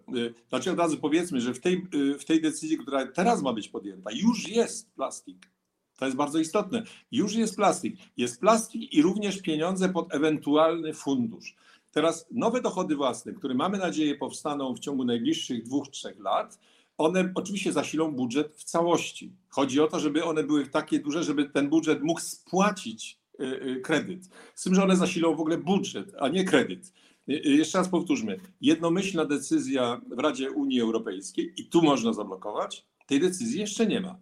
[0.49, 1.87] znaczy od razu powiedzmy, że w tej,
[2.19, 5.51] w tej decyzji, która teraz ma być podjęta, już jest plastik.
[5.99, 6.83] To jest bardzo istotne.
[7.13, 7.97] Już jest plastik.
[8.17, 11.57] Jest plastik i również pieniądze pod ewentualny fundusz.
[11.91, 16.59] Teraz nowe dochody własne, które mamy nadzieję powstaną w ciągu najbliższych dwóch, trzech lat,
[16.99, 19.33] one oczywiście zasilą budżet w całości.
[19.49, 23.81] Chodzi o to, żeby one były takie duże, żeby ten budżet mógł spłacić y, y,
[23.81, 24.29] kredyt.
[24.55, 26.93] Z tym, że one zasilą w ogóle budżet, a nie kredyt.
[27.29, 28.41] Y, jeszcze raz powtórzmy.
[28.61, 32.87] Jednomyślna decyzja w Radzie Unii Europejskiej i tu można zablokować.
[33.07, 34.19] Tej decyzji jeszcze nie ma.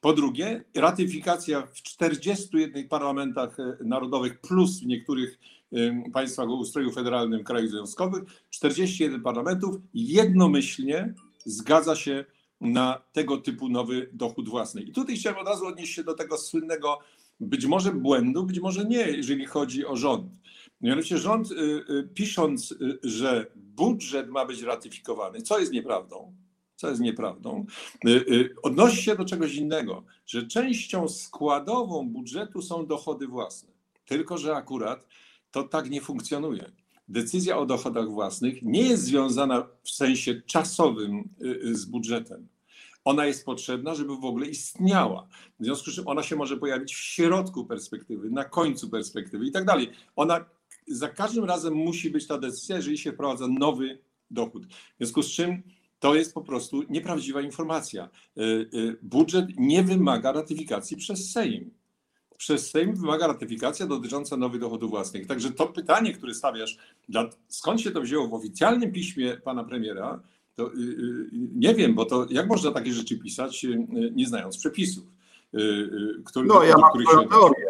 [0.00, 5.38] Po drugie, ratyfikacja w 41 parlamentach narodowych plus w niektórych
[6.12, 12.24] państwach o ustroju federalnym krajów związkowych, 41 parlamentów jednomyślnie zgadza się
[12.60, 14.82] na tego typu nowy dochód własny.
[14.82, 16.98] I tutaj chciałem od razu odnieść się do tego słynnego
[17.40, 20.32] być może błędu, być może nie, jeżeli chodzi o rząd.
[20.80, 26.34] Mianowicie rząd, y, y, pisząc, y, że budżet ma być ratyfikowany, co jest nieprawdą,
[26.78, 27.66] co jest nieprawdą,
[28.62, 33.70] odnosi się do czegoś innego, że częścią składową budżetu są dochody własne.
[34.06, 35.06] Tylko, że akurat
[35.50, 36.72] to tak nie funkcjonuje
[37.08, 42.48] decyzja o dochodach własnych nie jest związana w sensie czasowym y, y, z budżetem.
[43.04, 45.28] Ona jest potrzebna, żeby w ogóle istniała.
[45.60, 49.52] W związku z czym ona się może pojawić w środku perspektywy, na końcu perspektywy i
[49.52, 49.90] tak dalej.
[50.16, 50.44] Ona
[50.88, 53.98] za każdym razem musi być ta decyzja, jeżeli się wprowadza nowy
[54.30, 54.66] dochód.
[54.66, 55.62] W związku z czym
[55.98, 58.08] to jest po prostu nieprawdziwa informacja.
[58.38, 61.70] Y, budżet nie wymaga ratyfikacji przez Sejm
[62.38, 65.26] przez Sejm wymaga ratyfikacja dotycząca nowych dochodów własnych.
[65.26, 66.76] Także to pytanie, które stawiasz,
[67.48, 70.20] skąd się to wzięło w oficjalnym piśmie pana premiera,
[70.54, 75.04] to yy, nie wiem, bo to jak można takie rzeczy pisać, yy, nie znając przepisów.
[76.24, 77.28] Który, no, ja mam których się...
[77.28, 77.66] teorię.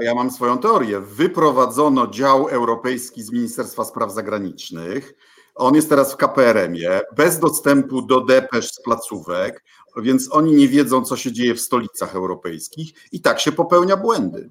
[0.00, 1.00] A ja mam swoją teorię.
[1.00, 5.14] Wyprowadzono dział europejski z Ministerstwa Spraw Zagranicznych.
[5.60, 9.64] On jest teraz w KPRM-ie, bez dostępu do depesz z placówek,
[9.96, 14.50] więc oni nie wiedzą, co się dzieje w stolicach europejskich i tak się popełnia błędy.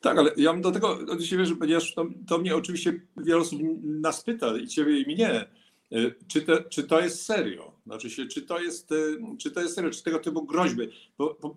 [0.00, 3.60] Tak, ale ja mam do tego odniesienie, że ponieważ to, to mnie oczywiście wiele osób
[3.82, 5.50] nas pyta, i ciebie i mnie,
[5.92, 7.72] y, czy to, czy to jest serio?
[7.86, 10.88] Znaczy się, czy to jest, y, czy to jest serio, czy tego typu groźby?
[11.18, 11.56] Bo, bo,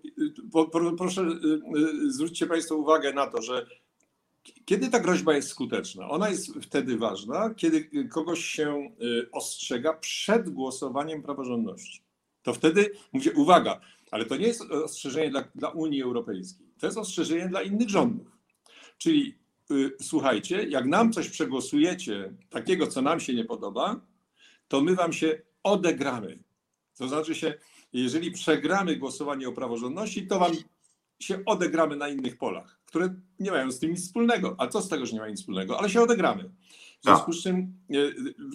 [0.66, 3.66] bo, proszę, y, zwróćcie Państwo uwagę na to, że
[4.64, 6.08] kiedy ta groźba jest skuteczna?
[6.08, 8.90] Ona jest wtedy ważna, kiedy kogoś się
[9.32, 12.02] ostrzega przed głosowaniem praworządności.
[12.42, 13.80] To wtedy mówię, uwaga,
[14.10, 18.38] ale to nie jest ostrzeżenie dla, dla Unii Europejskiej, to jest ostrzeżenie dla innych rządów.
[18.98, 19.38] Czyli
[19.70, 24.00] y, słuchajcie, jak nam coś przegłosujecie takiego, co nam się nie podoba,
[24.68, 26.38] to my wam się odegramy.
[26.98, 27.54] To znaczy się,
[27.92, 30.52] jeżeli przegramy głosowanie o praworządności, to wam
[31.20, 34.54] się odegramy na innych polach, które nie mają z tym nic wspólnego.
[34.58, 35.78] A co z tego, że nie ma nic wspólnego?
[35.78, 36.50] Ale się odegramy.
[37.00, 37.96] W związku z czym e,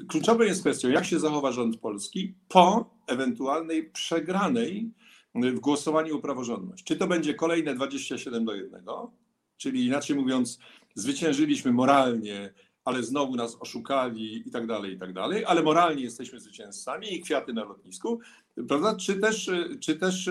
[0.07, 4.91] kluczową jest kwestią, jak się zachowa rząd polski po ewentualnej przegranej
[5.35, 6.83] w głosowaniu o praworządność.
[6.83, 8.85] Czy to będzie kolejne 27 do 1,
[9.57, 10.59] czyli inaczej mówiąc,
[10.95, 12.53] zwyciężyliśmy moralnie,
[12.85, 17.21] ale znowu nas oszukali i tak dalej, i tak dalej, ale moralnie jesteśmy zwycięzcami i
[17.21, 18.19] kwiaty na lotnisku,
[18.67, 18.95] prawda?
[18.95, 20.29] Czy też, czy też,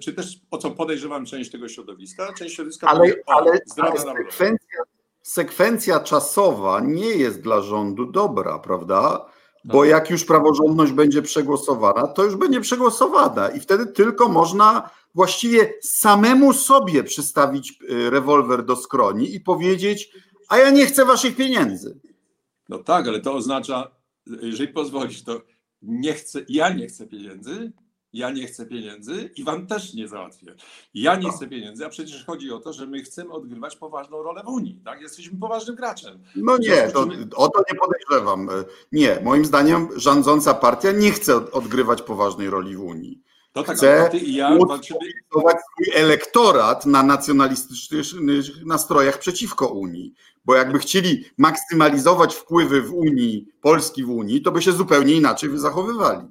[0.00, 4.78] czy też o co podejrzewam część tego środowiska, część środowiska ale, ale, ale sekwencja,
[5.22, 9.26] sekwencja czasowa nie jest dla rządu dobra, prawda?
[9.64, 9.90] Bo tak.
[9.90, 16.52] jak już praworządność będzie przegłosowana, to już będzie przegłosowana i wtedy tylko można właściwie samemu
[16.52, 20.12] sobie przystawić y, rewolwer do skroni i powiedzieć,
[20.48, 22.00] a ja nie chcę waszych pieniędzy.
[22.68, 23.90] No tak, ale to oznacza,
[24.26, 25.40] jeżeli pozwolisz, to
[25.86, 27.72] nie chcę, ja nie chcę pieniędzy,
[28.12, 30.54] ja nie chcę pieniędzy i wam też nie załatwię.
[30.94, 34.42] Ja nie chcę pieniędzy, a przecież chodzi o to, że my chcemy odgrywać poważną rolę
[34.44, 35.00] w Unii, tak?
[35.00, 36.18] Jesteśmy poważnym graczem.
[36.36, 38.48] No nie, to, o to nie podejrzewam.
[38.92, 43.22] Nie, moim zdaniem rządząca partia nie chce odgrywać poważnej roli w Unii.
[43.56, 45.00] To tak, chce ja walczymy...
[45.30, 50.14] swój elektorat na nacjonalistycznych nastrojach przeciwko Unii.
[50.44, 55.50] Bo jakby chcieli maksymalizować wpływy w Unii, Polski w Unii, to by się zupełnie inaczej
[55.58, 56.28] zachowywali.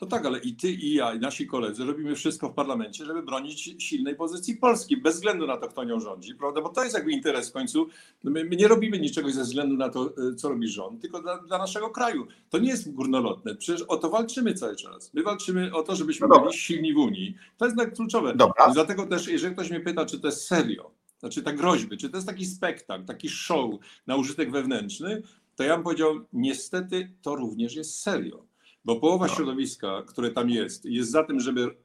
[0.00, 3.22] No tak, ale i ty, i ja, i nasi koledzy robimy wszystko w parlamencie, żeby
[3.22, 6.60] bronić silnej pozycji Polski, bez względu na to, kto nią rządzi, prawda?
[6.60, 7.86] Bo to jest jakby interes w końcu.
[8.24, 11.38] My, my nie robimy niczego ze względu na to, e, co robi rząd, tylko dla,
[11.38, 12.26] dla, naszego kraju.
[12.50, 13.54] To nie jest górnolotne.
[13.54, 15.14] Przecież o to walczymy cały czas.
[15.14, 17.36] My walczymy o to, żebyśmy no byli silni w Unii.
[17.58, 18.34] To jest kluczowe.
[18.36, 18.70] Dobra.
[18.74, 22.16] dlatego też, jeżeli ktoś mnie pyta, czy to jest serio, znaczy te groźby, czy to
[22.16, 23.70] jest taki spektakl, taki show
[24.06, 25.22] na użytek wewnętrzny,
[25.56, 28.49] to ja bym powiedział, niestety to również jest serio.
[28.84, 29.34] Bo połowa no.
[29.34, 31.76] środowiska, które tam jest, jest za tym, żeby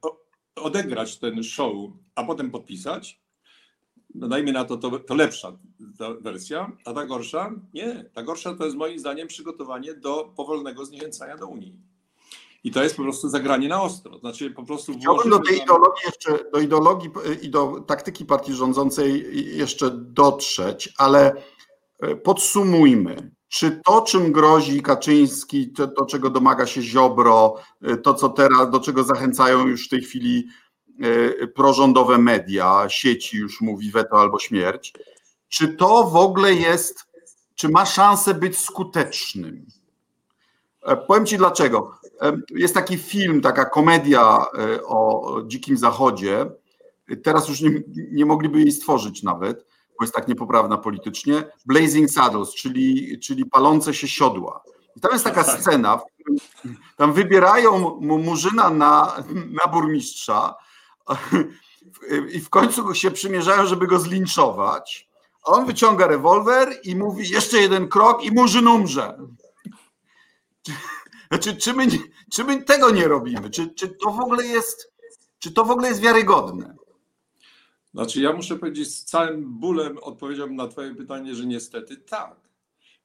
[0.56, 1.76] odegrać ten show,
[2.16, 3.22] a potem podpisać.
[4.16, 5.58] No dajmy na to, to, to lepsza
[5.98, 7.52] ta wersja, a ta gorsza?
[7.74, 8.10] Nie.
[8.14, 11.80] Ta gorsza to jest moim zdaniem przygotowanie do powolnego zniechęcania do Unii.
[12.64, 14.20] I to jest po prostu zagranie na ostro.
[14.20, 17.10] Znaczy po prostu Chciałbym do tej ideologii jeszcze, do ideologii
[17.42, 19.26] i do taktyki partii rządzącej
[19.58, 21.44] jeszcze dotrzeć, ale
[22.00, 23.32] e, podsumujmy.
[23.56, 27.56] Czy to, czym grozi Kaczyński, to, to, czego domaga się Ziobro,
[27.92, 30.48] y, to, co teraz, do czego zachęcają już w tej chwili
[31.06, 34.94] y, prorządowe media, sieci już mówi weto albo śmierć,
[35.50, 37.06] czy to w ogóle jest,
[37.56, 39.66] czy ma szansę być skutecznym?
[40.82, 42.00] E, powiem Ci dlaczego.
[42.22, 46.46] E, jest taki film, taka komedia e, o Dzikim Zachodzie.
[47.24, 49.66] Teraz już nie, nie mogliby jej stworzyć nawet
[50.00, 54.64] bo jest tak niepoprawna politycznie, Blazing Saddles, czyli, czyli palące się siodła.
[54.96, 55.62] I tam jest taka tak.
[55.62, 56.02] scena,
[56.98, 59.24] tam wybierają mu Murzyna na,
[59.64, 60.56] na burmistrza
[62.34, 65.10] i w końcu się przymierzają, żeby go zlinczować.
[65.48, 69.18] A on wyciąga rewolwer i mówi jeszcze jeden krok i Murzyn umrze.
[71.30, 71.88] Znaczy, czy my,
[72.34, 73.50] czy my tego nie robimy?
[73.50, 74.94] Czy, czy to w ogóle jest,
[75.40, 76.76] czy to w ogóle jest wiarygodne?
[77.96, 82.36] Znaczy, ja muszę powiedzieć, z całym bólem odpowiedziałbym na Twoje pytanie, że niestety tak.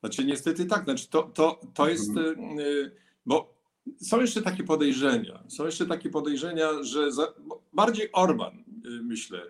[0.00, 0.84] Znaczy, niestety tak.
[0.84, 2.08] Znaczy, to, to, to jest.
[2.08, 2.58] Mhm.
[2.58, 2.92] Y, y,
[3.26, 3.54] bo
[3.96, 5.44] są jeszcze takie podejrzenia.
[5.48, 7.34] Są jeszcze takie podejrzenia, że za,
[7.72, 8.62] bardziej Orban, y,
[9.02, 9.42] myślę,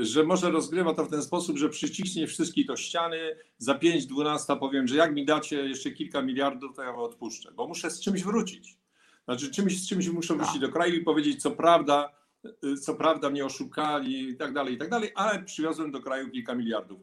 [0.00, 3.36] że może rozgrywa to w ten sposób, że przyciśnie wszystkich do ściany.
[3.58, 7.68] Za 5-12 powiem, że jak mi dacie jeszcze kilka miliardów, to ja wam odpuszczę, bo
[7.68, 8.76] muszę z czymś wrócić.
[9.24, 10.62] Znaczy, czymś, z czymś muszę wrócić tak.
[10.62, 12.19] do kraju i powiedzieć, co prawda
[12.82, 16.54] co prawda mnie oszukali i tak dalej, i tak dalej, ale przywiozłem do kraju kilka
[16.54, 17.00] miliardów.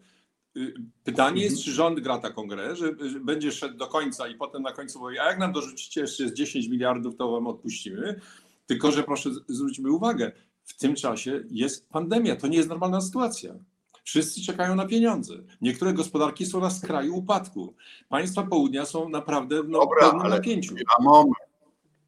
[0.58, 0.74] Y,
[1.04, 4.62] pytanie jest, czy rząd gra taką grę, że, że będzie szedł do końca i potem
[4.62, 8.22] na końcu mówi, a jak nam dorzucicie jeszcze z 10 miliardów, to wam odpuścimy.
[8.66, 10.32] Tylko, że proszę zwróćmy uwagę,
[10.64, 13.56] w tym czasie jest pandemia, to nie jest normalna sytuacja.
[14.04, 15.34] Wszyscy czekają na pieniądze.
[15.62, 17.76] Niektóre gospodarki są na skraju upadku.
[18.10, 20.76] Państwa południa są naprawdę no, Dobra, w pełnym ale napięciu.
[21.00, 21.47] A moment.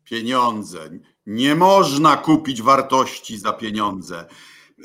[0.09, 0.89] Pieniądze.
[1.25, 4.25] Nie można kupić wartości za pieniądze.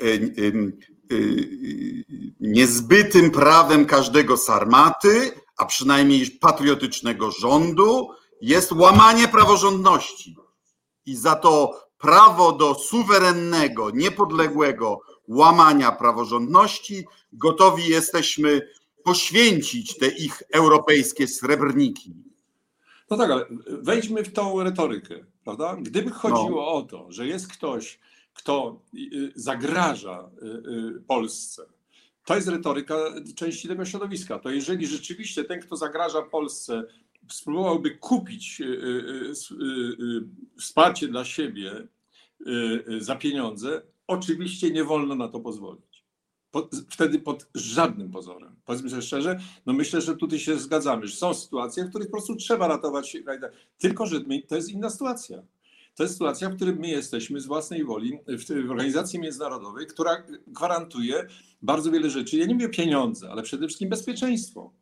[0.03, 0.73] Y, y,
[1.13, 2.05] y,
[2.41, 8.09] Niezbytym prawem każdego sarmaty, a przynajmniej patriotycznego rządu,
[8.41, 10.37] jest łamanie praworządności.
[11.07, 18.69] I za to prawo do suwerennego, niepodległego łamania praworządności gotowi jesteśmy
[19.05, 22.34] poświęcić te ich europejskie srebrniki.
[23.11, 25.15] No tak, ale wejdźmy w tą retorykę,
[25.45, 25.77] prawda?
[25.81, 26.73] Gdyby chodziło No.
[26.73, 27.99] o to, że jest ktoś,
[28.35, 31.63] kto y, zagraża y, y, Polsce,
[32.25, 32.95] to jest retoryka
[33.37, 34.39] części tego środowiska.
[34.39, 36.85] To jeżeli rzeczywiście ten, kto zagraża Polsce,
[37.31, 40.25] spróbowałby kupić y, y, y, y,
[40.59, 41.73] wsparcie dla siebie
[42.47, 45.94] y, y, za pieniądze, oczywiście nie wolno na to pozwolić.
[46.91, 48.57] Wtedy pod żadnym pozorem.
[48.65, 52.13] Powiedzmy sobie szczerze, no myślę, że tutaj się zgadzamy, że są sytuacje, w których po
[52.13, 53.39] prostu trzeba ratować kraj.
[53.79, 55.43] Tylko, że my, to jest inna sytuacja.
[55.97, 60.23] To jest sytuacja, w której my jesteśmy z własnej woli w, w organizacji międzynarodowej, która
[60.47, 61.27] gwarantuje
[61.63, 62.37] bardzo wiele rzeczy.
[62.37, 64.73] Ja nie mówię pieniądze, ale przede wszystkim bezpieczeństwo.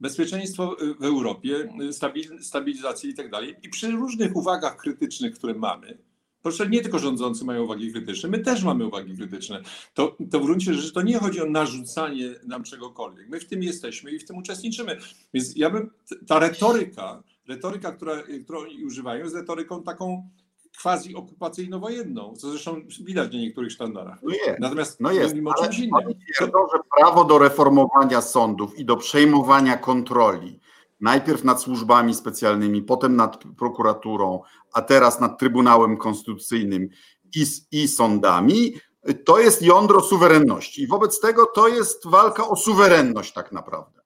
[0.00, 3.56] Bezpieczeństwo w Europie, stabil, stabilizację i tak dalej.
[3.62, 5.98] I przy różnych uwagach krytycznych, które mamy,
[6.42, 9.62] Proszę, nie tylko rządzący mają uwagi krytyczne, my też mamy uwagi krytyczne.
[9.94, 13.28] To, to w gruncie rzeczy to nie chodzi o narzucanie nam czegokolwiek.
[13.28, 14.98] My w tym jesteśmy i w tym uczestniczymy.
[15.34, 15.90] Więc ja bym,
[16.26, 20.28] ta retoryka, retoryka, która, którą oni używają, jest retoryką taką
[20.82, 24.18] quasi okupacyjno-wojenną, co zresztą widać na niektórych sztandarach.
[24.22, 24.60] No jest.
[24.60, 26.14] Natomiast No jest, mówimy o czymś innym.
[26.36, 30.60] twierdzą, że prawo do reformowania sądów i do przejmowania kontroli,
[31.02, 36.88] najpierw nad służbami specjalnymi, potem nad prokuraturą, a teraz nad Trybunałem Konstytucyjnym
[37.34, 38.74] i, i sądami,
[39.24, 40.82] to jest jądro suwerenności.
[40.82, 44.02] I wobec tego to jest walka o suwerenność tak naprawdę.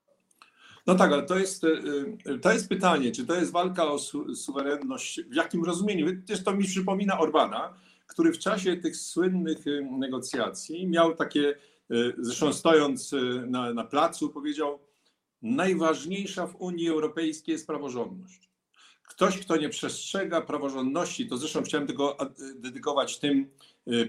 [0.86, 4.34] No tak, ale to jest, y, to jest pytanie, czy to jest walka o su
[4.34, 6.22] suwerenność, w jakim rozumieniu?
[6.22, 7.74] Też to mi przypomina Orbana,
[8.06, 11.54] który w czasie tych słynnych y, negocjacji miał takie,
[11.90, 13.14] y, zresztą stojąc
[13.46, 14.78] na, na placu, powiedział:
[15.42, 18.50] Najważniejsza w Unii Europejskiej jest praworządność.
[19.02, 22.16] Ktoś, kto nie przestrzega praworządności, to zresztą chciałem tego
[22.54, 23.50] dedykować tym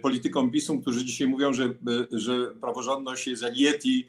[0.01, 1.73] politykom PiSu, którzy dzisiaj mówią, że,
[2.11, 4.07] że praworządność jest jak Yeti,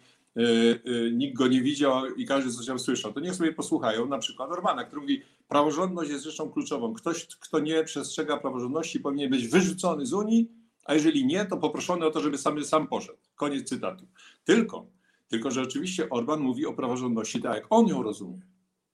[1.13, 3.13] nikt go nie widział i każdy coś tam słyszał.
[3.13, 6.95] To niech sobie posłuchają na przykład Orbana, który mówi, praworządność jest rzeczą kluczową.
[6.95, 10.51] Ktoś, kto nie przestrzega praworządności powinien być wyrzucony z Unii,
[10.85, 13.19] a jeżeli nie, to poproszony o to, żeby sam, sam poszedł.
[13.35, 14.07] Koniec cytatu.
[14.45, 14.87] Tylko,
[15.29, 18.41] tylko, że oczywiście Orban mówi o praworządności tak, jak on ją rozumie.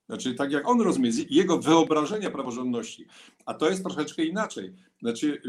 [0.09, 3.07] Znaczy, tak jak on rozumie, jego wyobrażenia praworządności.
[3.47, 4.73] A to jest troszeczkę inaczej.
[5.01, 5.42] Znaczy,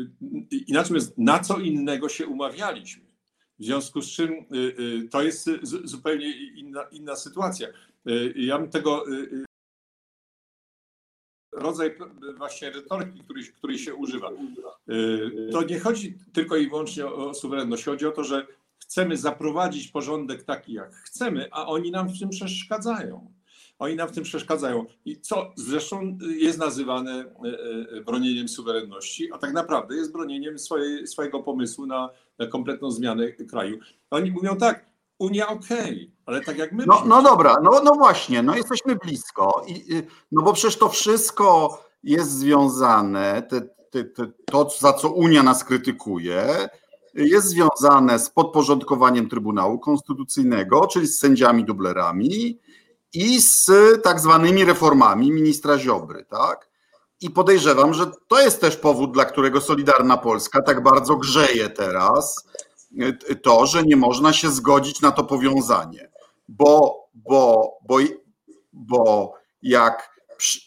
[0.67, 3.03] inaczej jest, na co innego się umawialiśmy.
[3.59, 4.33] W związku z czym
[5.11, 7.67] to jest zupełnie inna, inna sytuacja.
[8.35, 9.05] Ja bym tego
[11.51, 11.97] rodzaj
[12.37, 14.31] właśnie retoryki, który, której się używa.
[15.51, 17.85] To nie chodzi tylko i wyłącznie o suwerenność.
[17.85, 18.47] Chodzi o to, że
[18.87, 23.31] chcemy zaprowadzić porządek taki, jak chcemy, a oni nam w tym przeszkadzają.
[23.79, 24.85] Oni nam w tym przeszkadzają.
[25.05, 27.25] I co zresztą jest nazywane
[28.05, 33.79] bronieniem suwerenności, a tak naprawdę jest bronieniem swojej, swojego pomysłu na, na kompletną zmianę kraju.
[34.09, 34.85] Oni mówią tak,
[35.19, 36.85] Unia okej, okay, ale tak jak my.
[36.85, 39.65] No, no dobra, no, no właśnie, no jesteśmy blisko.
[39.67, 45.43] I, no bo przecież to wszystko jest związane, te, te, te, to za co Unia
[45.43, 46.69] nas krytykuje,
[47.15, 52.59] jest związane z podporządkowaniem Trybunału Konstytucyjnego, czyli z sędziami dublerami
[53.13, 53.71] i z
[54.03, 56.69] tak zwanymi reformami ministra Ziobry, tak?
[57.21, 62.45] I podejrzewam, że to jest też powód, dla którego Solidarna Polska tak bardzo grzeje teraz,
[63.43, 66.09] to, że nie można się zgodzić na to powiązanie,
[66.49, 67.97] bo, bo, bo,
[68.73, 70.15] bo jak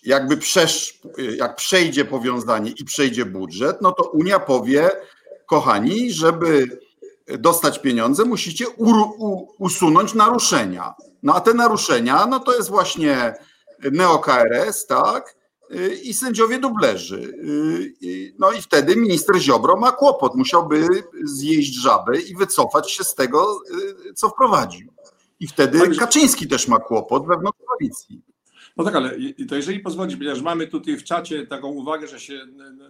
[0.02, 1.00] jakby przesz,
[1.37, 4.90] jak przejdzie powiązanie i przejdzie budżet, no to Unia powie,
[5.48, 6.78] kochani, żeby
[7.38, 10.94] dostać pieniądze, musicie u, usunąć naruszenia.
[11.22, 13.34] No a te naruszenia, no to jest właśnie
[13.82, 15.37] neo-KRS, tak?
[16.02, 17.34] I sędziowie dublerzy.
[18.38, 20.34] No i wtedy minister Ziobro ma kłopot.
[20.34, 20.88] Musiałby
[21.24, 23.61] zjeść żabę i wycofać się z tego,
[24.14, 24.92] co wprowadził.
[25.40, 28.22] I wtedy Kaczyński też ma kłopot wewnątrz koalicji.
[28.76, 29.11] No tak, ale
[29.48, 32.40] to jeżeli pozwolisz, ponieważ mamy tutaj w czacie taką uwagę, że się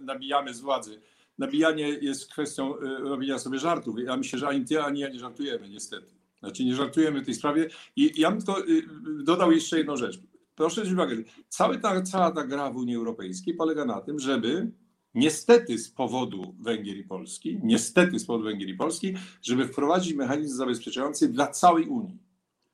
[0.01, 1.01] nabijamy z władzy.
[1.39, 3.95] Nabijanie jest kwestią robienia sobie żartów.
[3.99, 6.13] Ja myślę, że ani ty, ani ja nie żartujemy, niestety.
[6.39, 7.69] Znaczy nie żartujemy w tej sprawie.
[7.95, 8.63] I ja bym tylko
[9.23, 10.19] dodał jeszcze jedną rzecz.
[10.55, 11.15] Proszę zwrócić uwagę,
[11.49, 14.71] cała ta, cała ta gra w Unii Europejskiej polega na tym, żeby
[15.13, 20.55] niestety z powodu Węgier i Polski, niestety z powodu Węgier i Polski, żeby wprowadzić mechanizm
[20.55, 22.17] zabezpieczający dla całej Unii.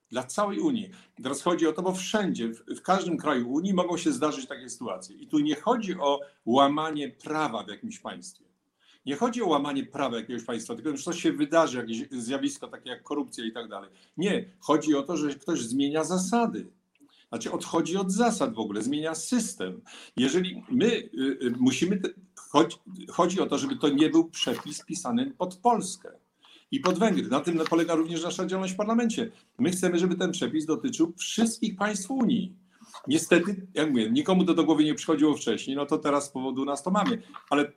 [0.09, 0.89] Dla całej Unii.
[1.23, 5.15] Teraz chodzi o to, bo wszędzie, w każdym kraju Unii mogą się zdarzyć takie sytuacje.
[5.15, 8.44] I tu nie chodzi o łamanie prawa w jakimś państwie.
[9.05, 12.89] Nie chodzi o łamanie prawa jakiegoś państwa, tylko że coś się wydarzy, jakieś zjawisko takie
[12.89, 13.89] jak korupcja i tak dalej.
[14.17, 16.67] Nie, chodzi o to, że ktoś zmienia zasady.
[17.29, 19.81] Znaczy odchodzi od zasad w ogóle, zmienia system.
[20.17, 21.09] Jeżeli my y,
[21.41, 22.01] y, musimy,
[23.09, 26.11] chodzi, o to, żeby to nie był przepis pisany pod Polskę
[26.71, 27.27] i pod Węgry.
[27.27, 29.31] Na tym polega również nasza działalność w parlamencie.
[29.59, 32.64] My chcemy, żeby ten przepis dotyczył wszystkich państw Unii.
[33.07, 36.65] Niestety, jak mówię, nikomu to do głowy nie przychodziło wcześniej, no to teraz z powodu
[36.65, 37.21] nas to mamy.
[37.49, 37.71] Ale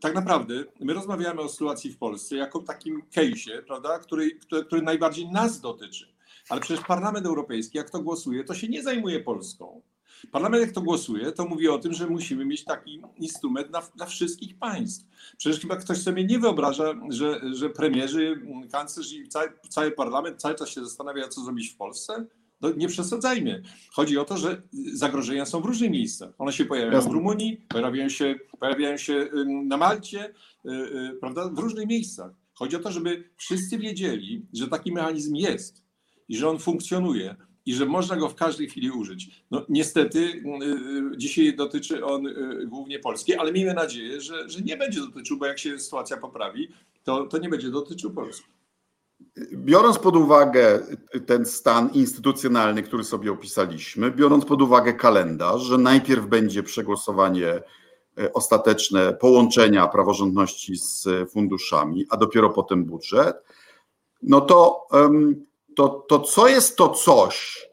[0.00, 4.82] tak naprawdę my rozmawiamy o sytuacji w Polsce jako takim case'ie, prawda, który, który, który
[4.82, 6.14] najbardziej nas dotyczy.
[6.48, 9.82] Ale przecież Parlament Europejski, jak to głosuje, to się nie zajmuje Polską.
[10.32, 14.06] Parlament, jak to głosuje, to mówi o tym, że musimy mieć taki instrument dla, dla
[14.06, 15.06] wszystkich państw.
[15.36, 18.42] Przecież chyba ktoś sobie nie wyobraża, że, że premierzy,
[18.72, 22.26] kanclerz i cały, cały parlament cały czas się zastanawia, co zrobić w Polsce.
[22.60, 23.62] No, nie przesadzajmy.
[23.90, 26.30] Chodzi o to, że zagrożenia są w różnych miejscach.
[26.38, 27.10] One się pojawiają Jasne.
[27.10, 29.28] w Rumunii, pojawiają się, pojawiają się
[29.64, 30.34] na Malcie,
[30.66, 32.32] y, y, prawda, w różnych miejscach.
[32.54, 35.84] Chodzi o to, żeby wszyscy wiedzieli, że taki mechanizm jest
[36.28, 37.36] i że on funkcjonuje
[37.66, 39.44] i że można go w każdej chwili użyć.
[39.50, 40.42] No niestety y,
[41.16, 42.24] dzisiaj dotyczy on
[42.66, 46.68] głównie Polski, ale miejmy nadzieję, że, że nie będzie dotyczył, bo jak się sytuacja poprawi,
[47.04, 48.48] to, to nie będzie dotyczył Polski.
[49.52, 50.80] Biorąc pod uwagę
[51.26, 57.48] ten stan instytucjonalny, który sobie opisaliśmy, biorąc pod uwagę kalendarz, że najpierw będzie przegłosowanie
[58.18, 63.36] e, ostateczne połączenia praworządności z funduszami, a dopiero potem budżet,
[64.22, 64.86] no to,
[65.76, 67.66] to, to co jest to coś,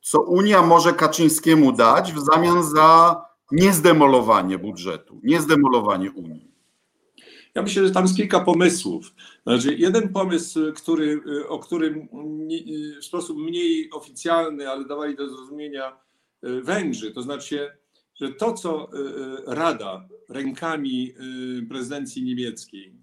[0.00, 6.53] co Unia może Kaczyńskiemu dać w zamian za niezdemolowanie budżetu, niezdemolowanie Unii?
[7.54, 9.14] Ja myślę, że tam jest kilka pomysłów.
[9.42, 12.08] Znaczy, jeden pomysł, który, o którym
[13.00, 15.96] w sposób mniej oficjalny, ale dawali do zrozumienia
[16.42, 17.70] e, Węgrzy, to znaczy,
[18.14, 21.14] że to, co e, e, Rada rękami
[21.68, 22.94] prezydencji niemieckiej,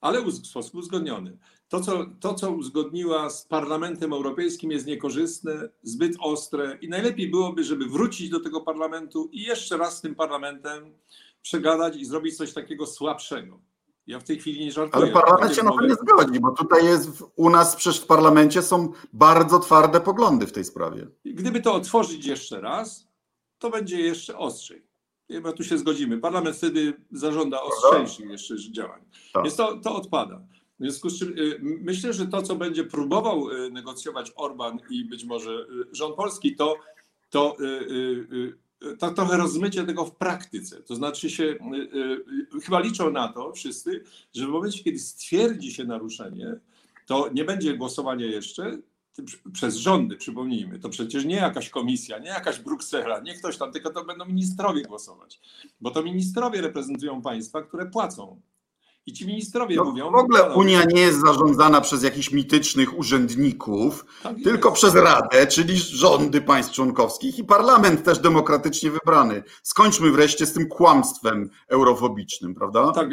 [0.00, 1.38] ale w sposób uzgodniony,
[1.68, 7.64] to co, to, co uzgodniła z Parlamentem Europejskim, jest niekorzystne, zbyt ostre i najlepiej byłoby,
[7.64, 10.94] żeby wrócić do tego parlamentu i jeszcze raz z tym parlamentem
[11.42, 13.60] przegadać i zrobić coś takiego słabszego.
[14.06, 15.04] Ja w tej chwili nie żartuję.
[15.04, 18.62] Ale parlament się na to nie zgodzi, bo tutaj jest u nas przecież w parlamencie
[18.62, 21.06] są bardzo twarde poglądy w tej sprawie.
[21.24, 23.08] Gdyby to otworzyć jeszcze raz,
[23.58, 24.86] to będzie jeszcze ostrzej.
[25.30, 26.18] Chyba tu się zgodzimy.
[26.18, 29.00] Parlament wtedy zażąda ostrzejszych jeszcze działań.
[29.32, 29.44] Tak.
[29.44, 30.42] Więc to, to odpada.
[30.80, 35.04] W związku z czym y, myślę, że to, co będzie próbował y, negocjować Orban i
[35.04, 36.76] być może y, rząd polski, to,
[37.30, 37.56] to
[38.98, 40.82] to trochę rozmycie tego w praktyce.
[40.82, 41.56] To znaczy się, y,
[42.56, 44.04] y, chyba liczą na to wszyscy,
[44.34, 46.56] że w momencie, kiedy stwierdzi się naruszenie,
[47.06, 48.78] to nie będzie głosowania jeszcze
[49.52, 50.78] przez rządy, przypomnijmy.
[50.78, 54.82] To przecież nie jakaś komisja, nie jakaś Bruksela, nie ktoś tam, tylko to będą ministrowie
[54.82, 55.40] głosować.
[55.80, 58.40] Bo to ministrowie reprezentują państwa, które płacą
[59.06, 60.10] i ci ministrowie no, mówią.
[60.10, 65.78] W ogóle Unia nie jest zarządzana przez jakichś mitycznych urzędników, tak tylko przez Radę, czyli
[65.78, 69.42] rządy państw członkowskich i parlament też demokratycznie wybrany.
[69.62, 72.92] Skończmy wreszcie z tym kłamstwem eurofobicznym, prawda?
[72.92, 73.08] Tak,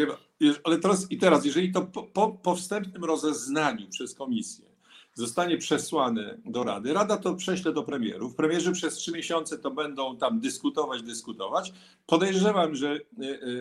[0.63, 4.73] ale teraz i teraz, jeżeli to po, po, po wstępnym rozeznaniu przez komisję
[5.13, 6.93] zostanie przesłane do Rady.
[6.93, 8.35] Rada to prześle do premierów.
[8.35, 11.73] Premierzy przez trzy miesiące to będą tam dyskutować, dyskutować.
[12.05, 12.99] Podejrzewam, że e,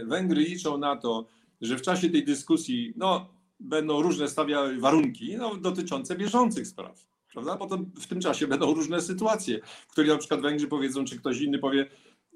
[0.00, 1.26] e, Węgry liczą na to,
[1.62, 3.28] że w czasie tej dyskusji no,
[3.60, 7.06] będą różne stawiały warunki no, dotyczące bieżących spraw.
[7.32, 7.56] Prawda?
[7.56, 11.40] To w tym czasie będą różne sytuacje, w których na przykład Węgrzy powiedzą, czy ktoś
[11.40, 11.86] inny powie,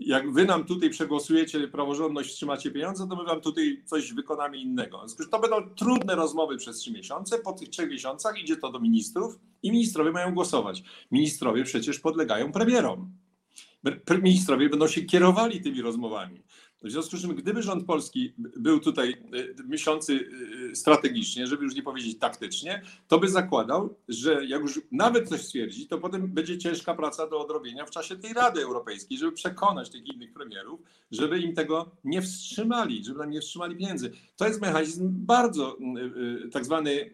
[0.00, 5.06] jak wy nam tutaj przegłosujecie praworządność, wstrzymacie pieniądze, to my wam tutaj coś wykonamy innego.
[5.30, 7.38] To będą trudne rozmowy przez trzy miesiące.
[7.38, 10.82] Po tych trzech miesiącach idzie to do ministrów i ministrowie mają głosować.
[11.10, 13.12] Ministrowie przecież podlegają premierom.
[14.22, 16.42] Ministrowie będą się kierowali tymi rozmowami.
[16.82, 20.30] W związku z czym, gdyby rząd polski był tutaj e, myślący
[20.72, 25.40] e, strategicznie, żeby już nie powiedzieć taktycznie, to by zakładał, że jak już nawet coś
[25.40, 29.90] stwierdzi, to potem będzie ciężka praca do odrobienia w czasie tej Rady Europejskiej, żeby przekonać
[29.90, 34.12] tych innych premierów, żeby im tego nie wstrzymali, żeby nam nie wstrzymali pieniędzy.
[34.36, 35.78] To jest mechanizm bardzo
[36.46, 37.10] e, tak zwany,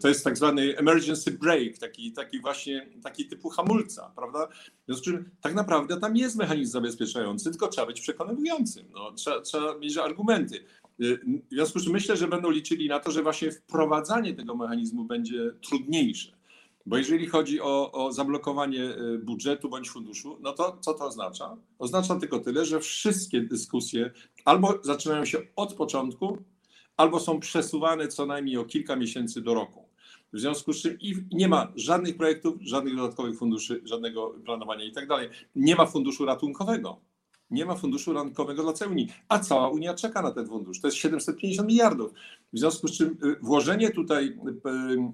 [0.00, 4.48] to jest tak zwany emergency break, taki, taki właśnie, taki typu hamulca, prawda?
[4.88, 8.86] W związku z czym tak naprawdę tam jest mechanizm zabezpieczenia tylko trzeba być przekonującym.
[8.94, 10.64] No, trzeba, trzeba mieć argumenty.
[11.00, 11.20] Y,
[11.50, 15.04] w związku z czym myślę, że będą liczyli na to, że właśnie wprowadzanie tego mechanizmu
[15.04, 16.32] będzie trudniejsze.
[16.86, 21.56] Bo jeżeli chodzi o, o zablokowanie y, budżetu bądź funduszu, no to co to oznacza?
[21.78, 24.10] Oznacza tylko tyle, że wszystkie dyskusje
[24.44, 26.38] albo zaczynają się od początku,
[26.96, 29.87] albo są przesuwane co najmniej o kilka miesięcy do roku.
[30.32, 34.92] W związku z czym i nie ma żadnych projektów, żadnych dodatkowych funduszy, żadnego planowania i
[34.92, 35.28] tak dalej.
[35.56, 37.00] Nie ma funduszu ratunkowego.
[37.50, 40.80] Nie ma funduszu ratunkowego dla całej Unii, a cała Unia czeka na ten fundusz.
[40.80, 42.12] To jest 750 miliardów.
[42.52, 44.38] W związku z czym y, włożenie tutaj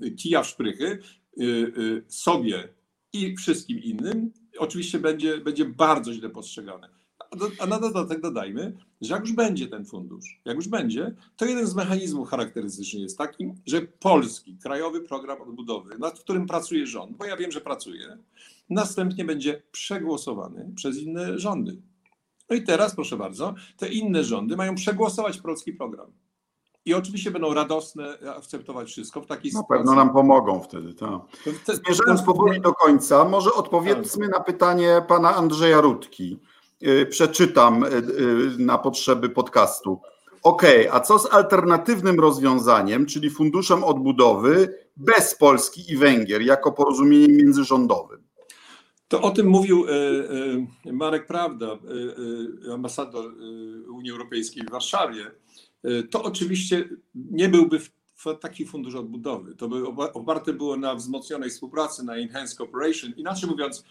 [0.02, 0.98] y, kija w szprychy
[1.40, 2.68] y, sobie
[3.12, 7.03] i wszystkim innym oczywiście będzie, będzie bardzo źle postrzegane.
[7.60, 11.66] A na dodatek dodajmy, że jak już będzie ten fundusz, jak już będzie, to jeden
[11.66, 17.24] z mechanizmów charakterystycznych jest taki, że polski Krajowy Program Odbudowy, nad którym pracuje rząd, bo
[17.24, 18.18] ja wiem, że pracuje,
[18.70, 21.82] następnie będzie przegłosowany przez inne rządy.
[22.50, 26.12] No i teraz, proszę bardzo, te inne rządy mają przegłosować polski program.
[26.86, 29.84] I oczywiście będą radosne akceptować wszystko w takiej Na sytuacji.
[29.84, 30.94] pewno nam pomogą wtedy.
[30.94, 31.10] Tak.
[31.84, 36.38] Zmierzając powoli do końca, może odpowiedzmy na pytanie pana Andrzeja Rudki.
[36.86, 40.00] Y, przeczytam y, y, na potrzeby podcastu.
[40.42, 47.36] OK, a co z alternatywnym rozwiązaniem, czyli funduszem odbudowy bez Polski i Węgier jako porozumieniem
[47.36, 48.22] międzyrządowym?
[49.08, 49.84] To o tym mówił
[50.92, 51.78] Marek Prawda,
[52.72, 53.24] ambasador
[53.88, 55.30] Unii Europejskiej w Warszawie.
[56.10, 57.78] To oczywiście nie byłby
[58.40, 59.54] taki fundusz odbudowy.
[59.54, 63.12] To by oparte było na wzmocnionej współpracy, na enhanced cooperation.
[63.16, 63.84] Inaczej mówiąc,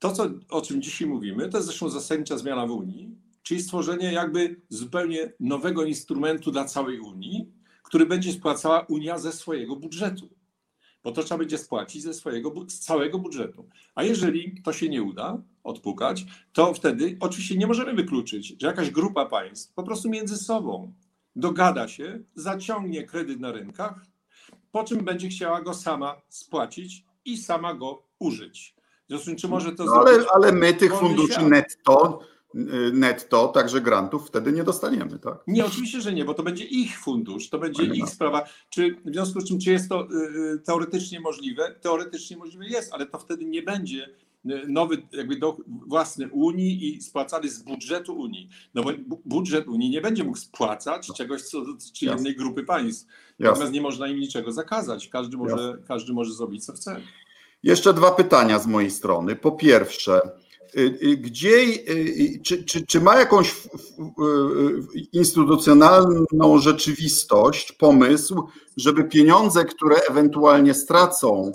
[0.00, 4.12] to, co, o czym dzisiaj mówimy, to jest zresztą zasadnicza zmiana w Unii, czyli stworzenie
[4.12, 10.28] jakby zupełnie nowego instrumentu dla całej Unii, który będzie spłacała Unia ze swojego budżetu.
[11.04, 13.68] Bo to trzeba będzie spłacić ze swojego, z całego budżetu.
[13.94, 18.90] A jeżeli to się nie uda odpukać, to wtedy oczywiście nie możemy wykluczyć, że jakaś
[18.90, 20.92] grupa państw po prostu między sobą
[21.36, 24.06] dogada się, zaciągnie kredyt na rynkach,
[24.72, 28.79] po czym będzie chciała go sama spłacić i sama go użyć.
[29.10, 31.48] W czy może to no, ale, ale my tych funduszy świat.
[31.48, 32.20] netto,
[32.54, 32.58] y,
[32.92, 35.38] netto, także grantów wtedy nie dostaniemy, tak?
[35.46, 38.44] Nie, oczywiście, że nie, bo to będzie ich fundusz, to będzie ich sprawa.
[38.70, 40.14] Czy w związku z czym, czy jest to y,
[40.54, 41.74] y, teoretycznie możliwe?
[41.80, 44.14] Teoretycznie możliwe jest, ale to wtedy nie będzie
[44.68, 48.48] nowy jakby do, własny Unii i spłacany z budżetu Unii.
[48.74, 48.90] No bo
[49.24, 53.06] budżet Unii nie będzie mógł spłacać czegoś, co dotyczy jednej grupy państw.
[53.38, 55.08] Natomiast nie można im niczego zakazać.
[55.08, 57.00] Każdy może, każdy może zrobić, co chce.
[57.62, 59.36] Jeszcze dwa pytania z mojej strony.
[59.36, 60.20] Po pierwsze,
[60.76, 61.56] y, y, gdzie,
[61.88, 63.54] y, czy, czy, czy ma jakąś
[65.12, 71.52] instytucjonalną rzeczywistość, pomysł, żeby pieniądze, które ewentualnie stracą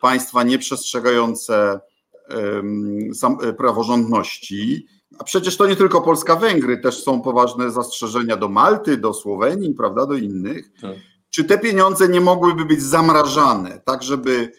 [0.00, 1.80] państwa nieprzestrzegające
[3.58, 4.86] praworządności,
[5.18, 9.74] a przecież to nie tylko Polska, Węgry, też są poważne zastrzeżenia do Malty, do Słowenii,
[9.74, 10.70] prawda, do innych.
[10.80, 10.96] Tak.
[11.30, 14.52] Czy te pieniądze nie mogłyby być zamrażane, tak żeby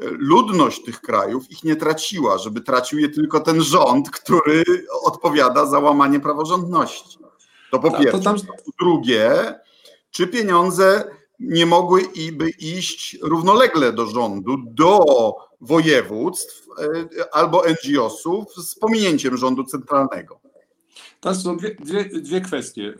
[0.00, 4.64] ludność tych krajów ich nie traciła, żeby tracił je tylko ten rząd, który
[5.02, 7.18] odpowiada za łamanie praworządności.
[7.70, 8.18] To po tak, pierwsze.
[8.18, 8.36] To tam...
[8.40, 9.54] Po drugie,
[10.10, 11.04] czy pieniądze
[11.40, 15.04] nie mogłyby iść równolegle do rządu, do
[15.60, 20.40] województw e, albo NGO-sów z pominięciem rządu centralnego?
[21.20, 22.88] To są dwie, dwie, dwie kwestie.
[22.88, 22.94] E,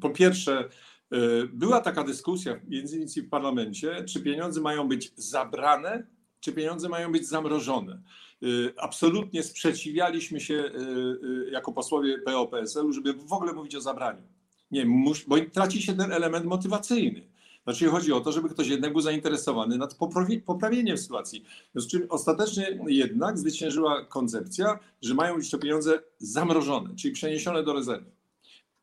[0.00, 0.68] po pierwsze,
[1.12, 1.16] e,
[1.52, 6.06] była taka dyskusja między innymi w parlamencie, czy pieniądze mają być zabrane
[6.40, 8.02] czy pieniądze mają być zamrożone.
[8.42, 14.22] Y, absolutnie sprzeciwialiśmy się y, y, jako posłowie PO-PSL-u, żeby w ogóle mówić o zabraniu.
[14.70, 14.86] Nie,
[15.26, 17.30] bo traci się ten element motywacyjny.
[17.64, 19.96] Znaczy chodzi o to, żeby ktoś jednak był zainteresowany nad
[20.46, 21.44] poprawieniem sytuacji.
[21.74, 27.72] W czym ostatecznie jednak zwyciężyła koncepcja, że mają być te pieniądze zamrożone, czyli przeniesione do
[27.72, 28.10] rezerwy.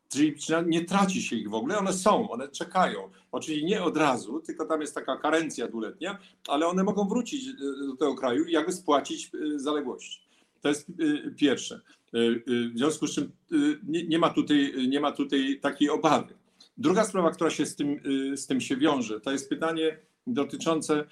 [0.10, 0.36] Czyli
[0.66, 3.10] nie traci się ich w ogóle, one są, one czekają.
[3.32, 7.53] Oczywiście nie od razu, tylko tam jest taka karencja dwuletnia, ale one mogą wrócić e,
[7.88, 10.22] do tego kraju i jakby spłacić e, zaległości.
[10.62, 11.82] To jest e, pierwsze.
[12.47, 13.32] W związku z czym
[14.08, 16.34] nie, ma tutaj, nie ma tutaj takiej obawy.
[16.78, 18.01] Druga sprawa, która się z tym,
[18.36, 21.04] z tym się wiąże, to jest pytanie dotyczące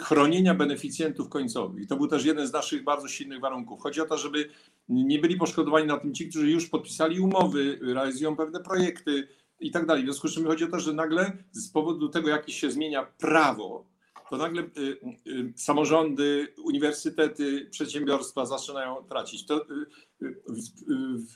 [0.00, 1.82] chronienia beneficjentów końcowych.
[1.82, 3.80] I to był też jeden z naszych bardzo silnych warunków.
[3.80, 4.48] Chodzi o to, żeby
[4.88, 9.28] nie byli poszkodowani na tym ci, którzy już podpisali umowy, realizują pewne projekty
[9.60, 10.02] i tak dalej.
[10.02, 13.02] W związku z czym chodzi o to, że nagle z powodu tego, jak się zmienia
[13.02, 13.84] prawo,
[14.30, 19.46] to nagle y, samorządy, uniwersytety, przedsiębiorstwa zaczynają tracić.
[19.46, 19.66] To,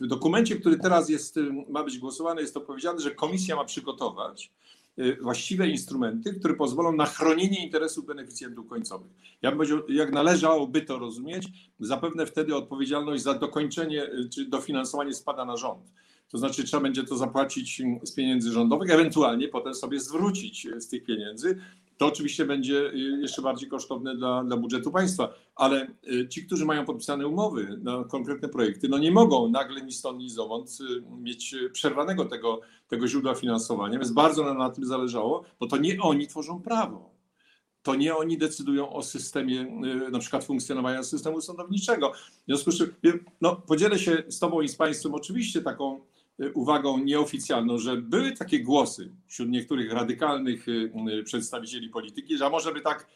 [0.00, 1.36] w, dokumencie, który teraz jest,
[1.68, 4.52] ma być głosowany, jest to powiedziane, że komisja ma przygotować
[5.20, 9.10] właściwe instrumenty, które pozwolą na chronienie interesów beneficjentów końcowych.
[9.42, 11.48] Ja bym powiedział, jak należałoby to rozumieć,
[11.80, 15.92] zapewne wtedy odpowiedzialność za dokończenie y, czy dofinansowanie spada na rząd.
[16.28, 20.80] To znaczy trzeba będzie to zapłacić mm, z pieniędzy rządowych, ewentualnie potem sobie zwrócić y,
[20.80, 21.58] z tych pieniędzy
[22.00, 25.86] to oczywiście będzie jeszcze bardziej kosztowne dla, dla budżetu państwa, ale
[26.28, 30.30] ci, którzy mają podpisane umowy na konkretne projekty, no nie mogą nagle ni stąd, ni
[30.30, 30.78] zowąd
[31.20, 36.00] mieć przerwanego tego, tego źródła finansowania, więc bardzo nam na tym zależało, bo to nie
[36.00, 37.10] oni tworzą prawo
[37.82, 39.60] to nie oni decydują o systemie
[40.06, 42.12] y, na przykład funkcjonowania systemu sądowniczego.
[42.12, 42.94] W związku z czym
[43.40, 46.00] no, podzielę się z Tobą i z Państwem oczywiście taką y,
[46.54, 52.80] uwagą nieoficjalną, że były takie głosy wśród niektórych radykalnych y, przedstawicieli polityki, że może by
[52.80, 53.06] tak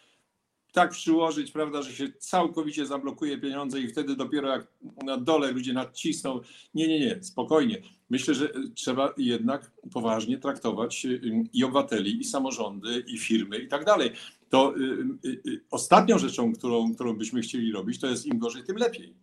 [0.73, 4.67] tak przyłożyć, prawda, że się całkowicie zablokuje pieniądze i wtedy dopiero jak
[5.05, 6.41] na dole ludzie nadcisną.
[6.75, 7.83] Nie, nie, nie, spokojnie.
[8.11, 11.07] Myślę, że trzeba jednak poważnie traktować
[11.53, 14.11] i obywateli, i samorządy, i firmy, i tak dalej
[14.55, 14.81] to y,
[15.29, 19.15] y, y, ostatnią rzeczą, którą, którą byśmy chcieli robić, to jest im gorzej, tym lepiej.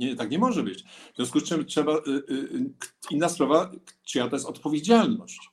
[0.00, 0.82] Nie, tak nie może być.
[0.82, 1.92] W związku z czym trzeba,
[3.10, 3.70] inna sprawa,
[4.04, 5.50] czyja to jest odpowiedzialność.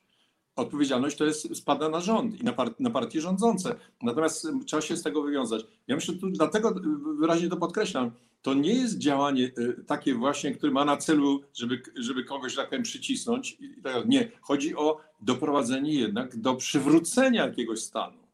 [0.56, 3.74] Odpowiedzialność to jest, spada na rząd i na, part, na partie rządzące.
[4.02, 5.66] Natomiast trzeba się z tego wywiązać.
[5.86, 6.74] Ja myślę, tu dlatego
[7.18, 8.10] wyraźnie to podkreślam,
[8.42, 9.50] to nie jest działanie
[9.86, 13.58] takie właśnie, które ma na celu, żeby, żeby kogoś tak powiem przycisnąć.
[14.06, 18.27] Nie, chodzi o doprowadzenie jednak do przywrócenia jakiegoś stanu.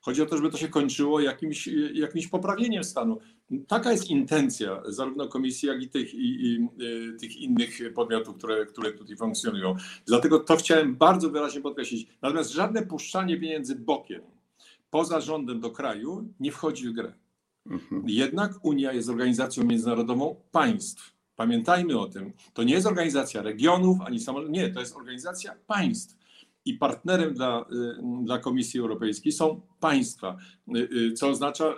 [0.00, 3.18] Chodzi o to, żeby to się kończyło jakimś, jakimś poprawieniem stanu.
[3.66, 8.66] Taka jest intencja zarówno komisji, jak i tych, i, i, y, tych innych podmiotów, które,
[8.66, 9.76] które tutaj funkcjonują.
[10.06, 12.08] Dlatego to chciałem bardzo wyraźnie podkreślić.
[12.22, 14.22] Natomiast żadne puszczanie pieniędzy bokiem
[14.90, 17.12] poza rządem do kraju nie wchodzi w grę.
[17.66, 18.02] Mhm.
[18.06, 21.12] Jednak Unia jest organizacją międzynarodową państw.
[21.36, 22.32] Pamiętajmy o tym.
[22.54, 24.56] To nie jest organizacja regionów ani samorządów.
[24.56, 26.17] Nie, to jest organizacja państw
[26.68, 30.36] i partnerem dla, y, dla Komisji Europejskiej są państwa,
[30.76, 31.74] y, y, co oznacza,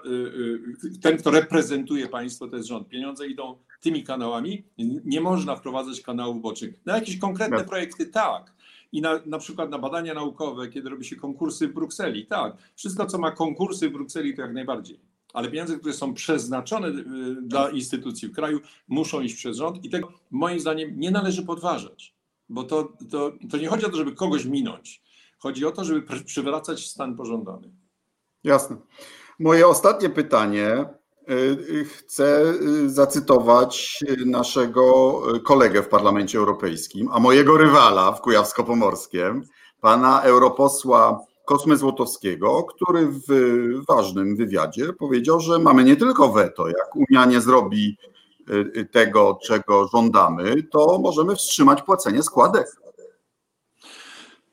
[1.03, 2.89] ten, kto reprezentuje państwo, to jest rząd.
[2.89, 4.65] Pieniądze idą tymi kanałami,
[5.05, 6.75] nie można wprowadzać kanałów bocznych.
[6.87, 7.67] Na jakieś konkretne tak.
[7.67, 8.53] projekty tak,
[8.93, 12.57] i na, na przykład na badania naukowe, kiedy robi się konkursy w Brukseli, tak.
[12.77, 15.01] Wszystko, co ma konkursy w Brukseli, to jak najbardziej.
[15.35, 16.93] Ale pieniądze, które są przeznaczone
[17.43, 22.20] dla instytucji w kraju, muszą iść przez rząd i tego moim zdaniem nie należy podważać
[22.51, 25.03] bo to, to, to nie chodzi o to, żeby kogoś minąć.
[25.39, 27.73] Chodzi o to, żeby przywracać stan pożądany.
[28.45, 28.77] Jasne.
[29.39, 30.85] Moje ostatnie pytanie.
[31.31, 39.43] Y, y, chcę y, zacytować naszego kolegę w Parlamencie Europejskim, a mojego rywala w Kujawsko-Pomorskiem,
[39.81, 43.31] pana europosła Kosmy Złotowskiego, który w
[43.89, 47.97] ważnym wywiadzie powiedział, że mamy nie tylko weto, jak Unia nie zrobi
[48.91, 52.67] tego, czego żądamy, to możemy wstrzymać płacenie składek.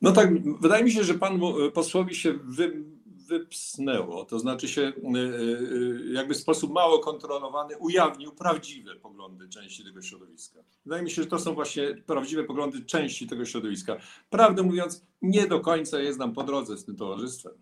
[0.02, 0.30] No tak,
[0.60, 1.40] wydaje mi się, że pan
[1.74, 2.84] posłowi się wy,
[3.28, 9.84] wypsnęło, to znaczy się y, y, jakby w sposób mało kontrolowany ujawnił prawdziwe poglądy części
[9.84, 10.60] tego środowiska.
[10.86, 13.98] Wydaje mi się, że to są właśnie prawdziwe poglądy części tego środowiska.
[14.30, 17.54] Prawdę mówiąc, nie do końca jest nam po drodze z tym towarzystwem.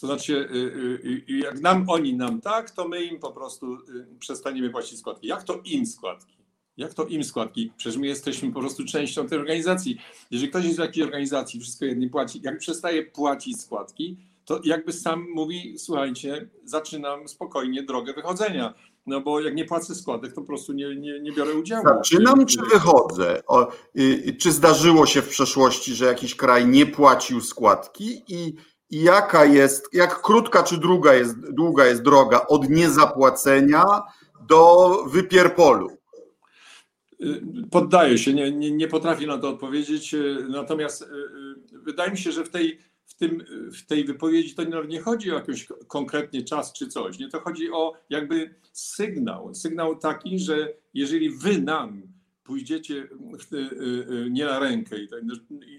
[0.00, 3.78] To znaczy, y, y, y, jak nam oni nam tak, to my im po prostu
[4.18, 5.26] przestaniemy płacić składki.
[5.26, 6.36] Jak to im składki?
[6.76, 7.72] Jak to im składki?
[7.76, 9.98] Przecież my jesteśmy po prostu częścią tej organizacji.
[10.30, 14.92] Jeżeli ktoś jest w jakiejś organizacji, wszystko jedni płaci, jak przestaje płacić składki, to jakby
[14.92, 18.74] sam mówi, słuchajcie, zaczynam spokojnie drogę wychodzenia.
[19.06, 21.84] No bo jak nie płacę składek, to po prostu nie, nie, nie biorę udziału.
[21.84, 23.42] Zaczynam czy wychodzę?
[23.46, 28.75] O, y, czy zdarzyło się w przeszłości, że jakiś kraj nie płacił składki i i
[28.90, 33.84] jaka jest, jak krótka czy długa jest, długa jest droga od niezapłacenia
[34.48, 35.90] do wypierpolu?
[37.70, 40.14] Poddaję się, nie, nie, nie potrafię na to odpowiedzieć.
[40.48, 44.82] Natomiast y, y, wydaje mi się, że w tej, w, tym, w tej wypowiedzi to
[44.84, 47.18] nie chodzi o jakiś konkretny czas czy coś.
[47.18, 49.54] Nie, to chodzi o jakby sygnał.
[49.54, 52.02] Sygnał taki, że jeżeli wy nam
[52.46, 55.08] pójdziecie y, y, nie na rękę i,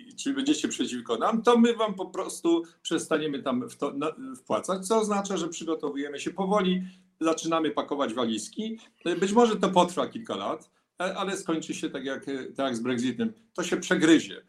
[0.09, 4.07] i, czy będziecie przeciwko nam, to my wam po prostu przestaniemy tam w to, na,
[4.35, 6.83] wpłacać, co oznacza, że przygotowujemy się powoli,
[7.21, 8.79] zaczynamy pakować walizki.
[9.19, 13.33] Być może to potrwa kilka lat, ale skończy się tak jak, tak jak z Brexitem.
[13.53, 14.41] To się przegryzie.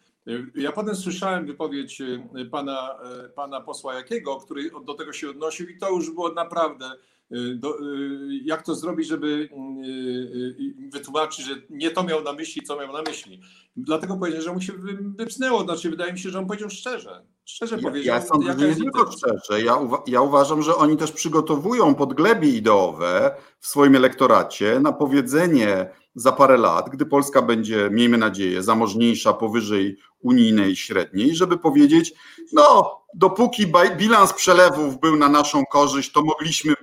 [0.54, 2.02] Ja potem słyszałem wypowiedź
[2.50, 2.98] pana,
[3.34, 7.80] pana posła Jakiego, który do tego się odnosił i to już było naprawdę Y, do,
[7.80, 9.48] y, jak to zrobić, żeby
[9.86, 13.40] y, wytłumaczyć, że nie to miał na myśli, co miał na myśli.
[13.76, 14.72] Dlatego powiedział, że mu się
[15.18, 15.64] wypsnęło.
[15.64, 17.22] Znaczy, wydaje mi się, że on powiedział szczerze.
[17.44, 18.16] Szczerze ja, powiedział.
[18.16, 19.62] Ja sądzę, że nie tylko szczerze.
[19.62, 25.90] Ja, uwa ja uważam, że oni też przygotowują podglebie ideowe w swoim elektoracie na powiedzenie
[26.14, 32.12] za parę lat, gdy Polska będzie, miejmy nadzieję, zamożniejsza powyżej unijnej średniej, żeby powiedzieć,
[32.52, 36.74] no, dopóki bilans przelewów był na naszą korzyść, to mogliśmy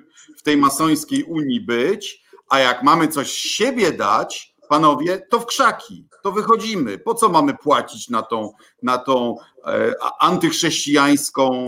[0.45, 6.31] tej masońskiej Unii być, a jak mamy coś siebie dać, panowie, to w krzaki, to
[6.31, 6.97] wychodzimy.
[6.97, 8.51] Po co mamy płacić na tą,
[8.83, 9.35] na tą
[9.65, 11.67] e, antychrześcijańską,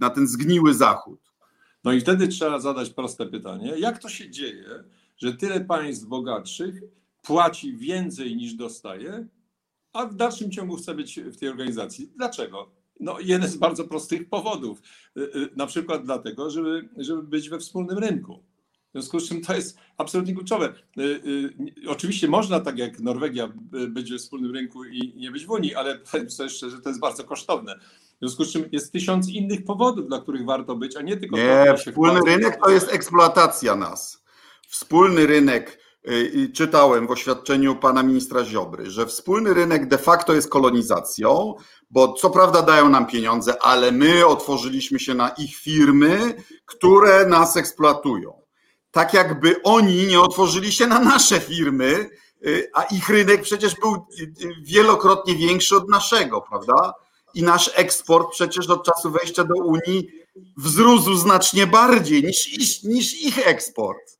[0.00, 1.20] na ten zgniły zachód?
[1.84, 4.84] No i wtedy trzeba zadać proste pytanie, jak to się dzieje,
[5.16, 6.82] że tyle państw bogatszych
[7.22, 9.26] płaci więcej niż dostaje,
[9.92, 12.12] a w dalszym ciągu chce być w tej organizacji.
[12.16, 12.75] Dlaczego?
[13.00, 14.82] No, jeden z bardzo prostych powodów.
[15.16, 18.42] Y, y, na przykład dlatego, żeby, żeby być we wspólnym rynku.
[18.88, 20.74] W związku z czym to jest absolutnie kluczowe.
[20.98, 21.54] Y,
[21.88, 23.52] oczywiście można, tak jak Norwegia,
[23.88, 27.24] być we wspólnym rynku i nie być w Unii, ale powiem szczerze, to jest bardzo
[27.24, 27.78] kosztowne.
[28.16, 31.36] W związku z czym jest tysiąc innych powodów, dla których warto być, a nie tylko.
[31.36, 34.24] Nie, wspólny rynek to jest eksploatacja nas.
[34.68, 35.85] Wspólny rynek
[36.54, 41.54] czytałem w oświadczeniu pana ministra Ziobry, że wspólny rynek de facto jest kolonizacją,
[41.90, 46.34] bo co prawda dają nam pieniądze, ale my otworzyliśmy się na ich firmy,
[46.64, 48.32] które nas eksploatują.
[48.90, 52.10] Tak jakby oni nie otworzyli się na nasze firmy,
[52.46, 54.32] y, a ich rynek przecież był y,
[54.62, 56.94] wielokrotnie większy od naszego, prawda?
[57.34, 60.08] I nasz eksport przecież od czasu wejścia do Unii
[60.56, 64.15] wzrósł znacznie bardziej niż, niż ich eksport.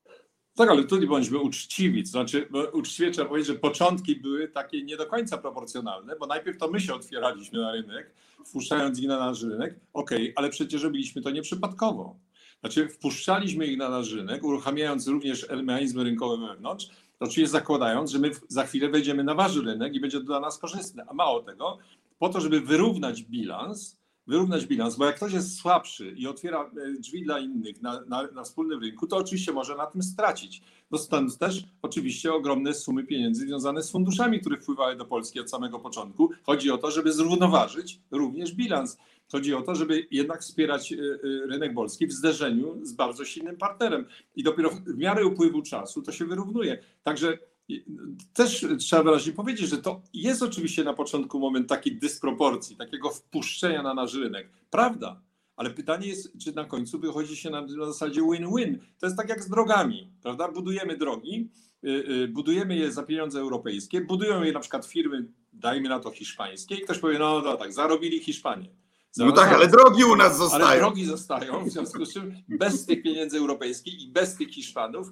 [0.57, 2.03] Tak, ale tu bądźmy uczciwi.
[2.03, 6.59] To znaczy, uczciwie trzeba powiedzieć, że początki były takie nie do końca proporcjonalne, bo najpierw
[6.59, 8.11] to my się otwieraliśmy na rynek,
[8.47, 9.81] wpuszczając ich na nasz rynek.
[9.93, 12.17] Okej, okay, ale przecież robiliśmy to nieprzypadkowo.
[12.61, 16.91] Znaczy, wpuszczaliśmy ich na nasz rynek, uruchamiając również mechanizmy rynkowe wewnątrz,
[17.21, 20.59] oczywiście zakładając, że my za chwilę wejdziemy na wasz rynek i będzie to dla nas
[20.59, 21.05] korzystne.
[21.09, 21.79] A mało tego,
[22.19, 23.97] po to, żeby wyrównać bilans,
[24.27, 28.27] wyrównać bilans, bo jak ktoś jest słabszy i otwiera e, drzwi dla innych na, na,
[28.27, 30.63] na wspólnym rynku, to oczywiście może na tym stracić.
[30.91, 35.51] No stąd też oczywiście ogromne sumy pieniędzy związane z funduszami, które wpływały do Polski od
[35.51, 36.31] samego początku.
[36.43, 38.99] Chodzi o to, żeby zrównoważyć również bilans.
[39.33, 40.99] Chodzi o to, żeby jednak wspierać e, e,
[41.47, 44.07] rynek polski w zderzeniu z bardzo silnym partnerem.
[44.37, 46.79] I dopiero w miarę upływu czasu to się wyrównuje.
[47.03, 47.39] Także
[48.33, 53.83] też trzeba wyraźnie powiedzieć, że to jest oczywiście na początku moment takiej dysproporcji, takiego wpuszczenia
[53.83, 54.51] na nasz rynek.
[54.71, 55.23] Prawda,
[55.57, 58.79] ale pytanie jest, czy na końcu wychodzi się na, na zasadzie win-win.
[58.99, 60.49] To jest tak jak z drogami, prawda?
[60.49, 61.51] Budujemy drogi,
[61.83, 66.75] yy, budujemy je za pieniądze europejskie, budują je na przykład firmy, dajmy na to hiszpańskie
[66.75, 68.69] i ktoś powie, no, no tak, zarobili Hiszpanie.
[69.17, 70.67] No tak, ale drogi u nas zostają.
[70.67, 75.11] Ale drogi zostają, w związku z czym bez tych pieniędzy europejskich i bez tych Hiszpanów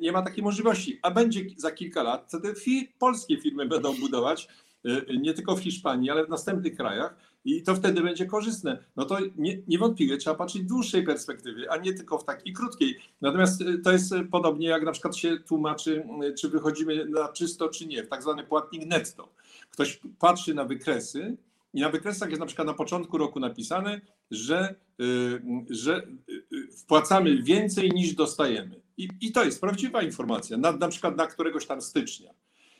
[0.00, 0.98] nie, ma takiej możliwości.
[1.02, 2.54] A będzie za kilka lat, wtedy
[2.98, 4.48] polskie firmy będą budować
[4.86, 8.84] y, nie tylko w Hiszpanii, ale w następnych krajach i to wtedy będzie korzystne.
[8.96, 12.98] No to nie, niewątpliwie trzeba patrzeć w dłuższej perspektywie, a nie tylko w takiej krótkiej.
[13.20, 17.68] Natomiast y, to jest podobnie jak na przykład się tłumaczy, y, czy wychodzimy na czysto,
[17.68, 19.32] czy nie, w tak zwany płatnik netto.
[19.70, 21.36] Ktoś patrzy na wykresy
[21.74, 24.00] i na wykresach jest na przykład na początku roku napisane,
[24.30, 25.40] że, y,
[25.70, 28.82] że y, y, wpłacamy więcej niż dostajemy.
[28.96, 32.34] I, I to jest prawdziwa informacja, na, na przykład na któregoś tam stycznia.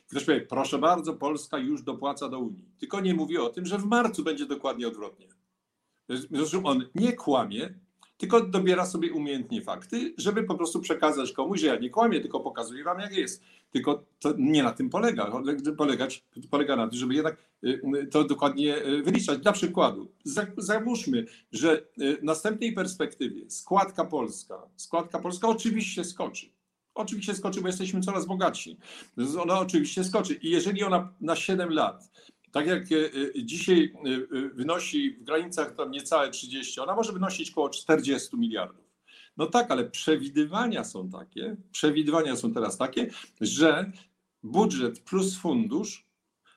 [0.09, 2.65] Ktoś powie, proszę bardzo, Polska już dopłaca do Unii.
[2.79, 5.27] Tylko nie mówi o tym, że w marcu będzie dokładnie odwrotnie.
[6.09, 7.79] Zresztą on nie kłamie,
[8.17, 12.39] tylko dobiera sobie umiejętnie fakty, żeby po prostu przekazać komuś, że ja nie kłamię, tylko
[12.39, 13.43] pokazuję wam, jak jest.
[13.71, 15.31] Tylko to nie na tym polega.
[15.77, 19.39] Polegać, polega na tym, żeby jednak y, y, to dokładnie y, wyliczać.
[19.39, 20.11] Dla przykładu,
[20.57, 26.49] załóżmy, że w następnej perspektywie składka polska, składka polska oczywiście skoczy.
[26.95, 28.77] Oczywiście skoczy, bo jesteśmy coraz bogatsi.
[29.41, 30.33] Ona oczywiście skoczy.
[30.33, 32.11] I jeżeli ona na 7 lat
[32.51, 32.83] tak jak
[33.43, 33.93] dzisiaj
[34.53, 38.88] wynosi w granicach tam niecałe 30, ona może wynosić około 40 miliardów.
[39.39, 43.09] No tak, ale przewidywania są takie, przewidywania są teraz takie,
[43.41, 43.91] że
[44.43, 46.09] budżet plus fundusz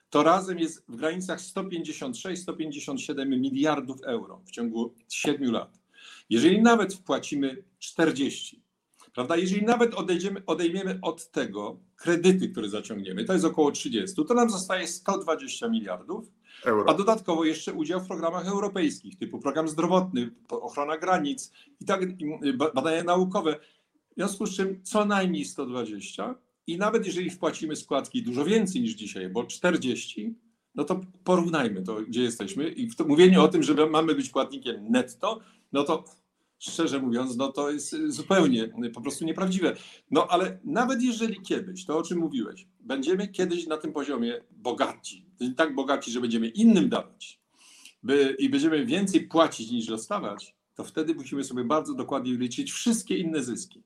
[0.09, 5.79] to razem jest w granicach 156-157 miliardów euro w ciągu 7 lat.
[6.29, 8.63] Jeżeli nawet wpłacimy 40,
[9.13, 14.33] prawda, jeżeli nawet odejdziemy, odejmiemy od tego kredyty, które zaciągniemy, to jest około 30, to
[14.33, 16.31] nam zostaje 120 miliardów,
[16.65, 16.89] Euro.
[16.89, 22.01] a dodatkowo jeszcze udział w programach europejskich, typu program zdrowotny, ochrona granic i tak
[22.75, 23.59] badania naukowe.
[24.11, 26.35] W związku z czym co najmniej 120
[26.67, 30.35] i nawet jeżeli wpłacimy składki dużo więcej niż dzisiaj, bo 40,
[30.75, 34.91] no to porównajmy to, gdzie jesteśmy i to, mówienie o tym, że mamy być płatnikiem
[34.91, 35.39] netto,
[35.71, 36.03] no to
[36.71, 39.75] szczerze mówiąc, no to jest zupełnie po prostu nieprawdziwe.
[40.11, 45.25] No ale nawet jeżeli kiedyś, to o czym mówiłeś, będziemy kiedyś na tym poziomie bogaci,
[45.57, 47.39] tak bogaci, że będziemy innym dawać
[48.03, 53.17] by, i będziemy więcej płacić niż dostawać, to wtedy musimy sobie bardzo dokładnie liczyć wszystkie
[53.17, 53.83] inne zyski.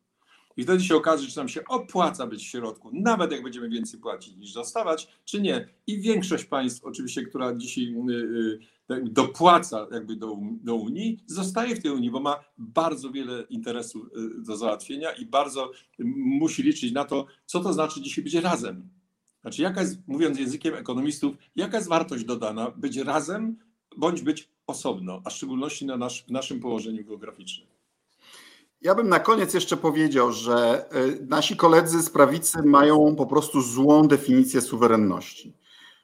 [0.57, 3.99] I wtedy się okaże, czy nam się opłaca być w środku, nawet jak będziemy więcej
[3.99, 5.67] płacić niż dostawać, czy nie.
[5.87, 11.75] I większość państw, oczywiście, która dzisiaj y, y, tak dopłaca jakby do, do Unii, zostaje
[11.75, 15.71] w tej Unii, bo ma bardzo wiele interesów y, do załatwienia i bardzo
[16.15, 18.89] musi liczyć na to, co to znaczy dzisiaj być razem.
[19.41, 23.57] Znaczy, jaka jest, mówiąc językiem ekonomistów, jaka jest wartość dodana być razem
[23.97, 27.76] bądź być osobno, a w szczególności na nasz, w naszym położeniu geograficznym?
[28.81, 33.61] Ja bym na koniec jeszcze powiedział, że y, nasi koledzy z prawicy mają po prostu
[33.61, 35.57] złą definicję suwerenności.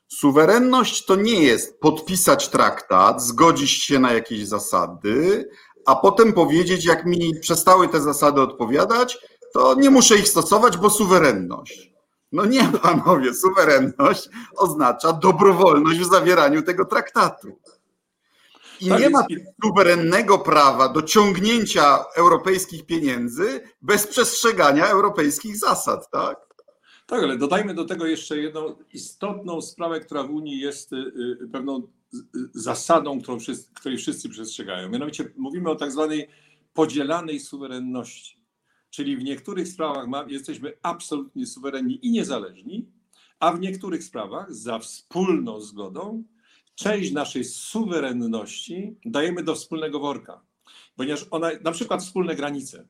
[0.07, 5.49] Suwerenność to nie jest podpisać traktat, zgodzić się na jakieś zasady,
[5.85, 9.17] a potem powiedzieć, jak mi przestały te zasady odpowiadać,
[9.53, 11.93] to nie muszę ich stosować, bo suwerenność.
[12.31, 17.59] No nie, panowie, suwerenność oznacza dobrowolność w zawieraniu tego traktatu.
[18.81, 19.25] I tak nie ma
[19.63, 26.53] suwerennego prawa do ciągnięcia europejskich pieniędzy bez przestrzegania europejskich zasad, tak?
[27.05, 30.95] Tak, ale dodajmy do tego jeszcze jedną istotną sprawę, która w Unii jest y,
[31.41, 31.87] y, pewną
[32.53, 34.89] zasadą, którą wszyscy, której wszyscy przestrzegają.
[34.89, 36.27] Mianowicie mówimy o tak zwanej
[36.73, 38.43] podzielanej suwerenności.
[38.89, 42.91] Czyli w niektórych sprawach ma, jesteśmy absolutnie suwerenni i niezależni,
[43.39, 46.23] a w niektórych sprawach za wspólną zgodą
[46.75, 50.41] część naszej suwerenności dajemy do wspólnego worka,
[50.95, 52.87] ponieważ ona, na przykład wspólne granice.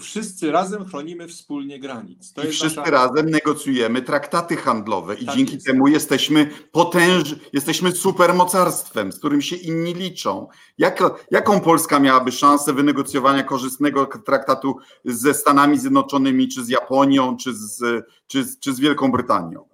[0.00, 2.32] Wszyscy razem chronimy wspólnie granic.
[2.32, 2.90] To I wszyscy nasza...
[2.90, 5.66] razem negocjujemy traktaty handlowe i tak dzięki jest.
[5.66, 10.48] temu jesteśmy potęż, jesteśmy supermocarstwem, z którym się inni liczą.
[10.78, 17.54] Jak, jaką Polska miałaby szansę wynegocjowania korzystnego traktatu ze Stanami Zjednoczonymi, czy z Japonią, czy
[17.54, 19.73] z, czy, czy z Wielką Brytanią?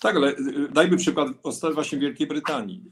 [0.00, 1.28] Tak, ale y, dajmy przykład
[1.74, 2.82] właśnie Wielkiej Brytanii.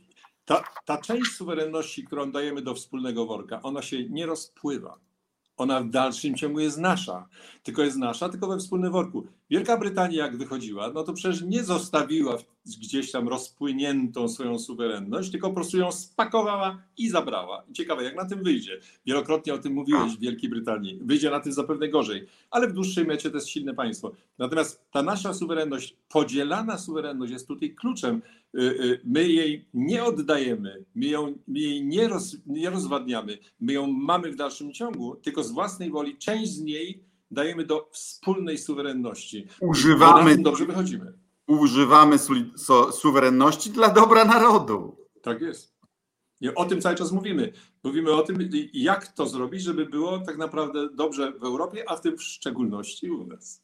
[0.45, 4.99] Ta, ta część suwerenności, którą dajemy do wspólnego worka, ona się nie rozpływa
[5.59, 7.29] ona w dalszym ciągu jest nasza.
[7.69, 9.27] Tylko jest nasza, tylko we wspólnym worku.
[9.51, 12.39] Wielka Brytania, jak wychodziła, no to przecież nie zostawiła
[12.81, 17.64] gdzieś tam rozpłyniętą swoją suwerenność, tylko po prostu ją spakowała i zabrała.
[17.73, 18.81] ciekawe, jak na tym wyjdzie.
[19.07, 20.99] Wielokrotnie o tym mówiłeś w Wielkiej Brytanii.
[21.03, 24.12] Wyjdzie na tym zapewne gorzej, ale w dłuższej mecie to jest silne państwo.
[24.39, 28.23] Natomiast ta nasza suwerenność, podzielana suwerenność jest tutaj kluczem.
[28.55, 33.73] Y, y, my jej nie oddajemy, my, ją, my jej nie, roz, nie rozwadniamy, my
[33.73, 38.59] ją mamy w dalszym ciągu, tylko z własnej woli część z niej dajemy do wspólnej
[38.59, 39.49] suwerenności.
[39.61, 41.12] Używamy, dobrze wychodzimy.
[41.47, 44.97] Używamy su, su, suwerenności dla dobra narodu.
[45.22, 45.79] Tak jest.
[46.41, 47.53] I o tym cały czas mówimy.
[47.85, 52.01] Mówimy o tym, jak to zrobić, żeby było tak naprawdę dobrze w Europie, a w
[52.01, 53.62] tym w szczególności u nas.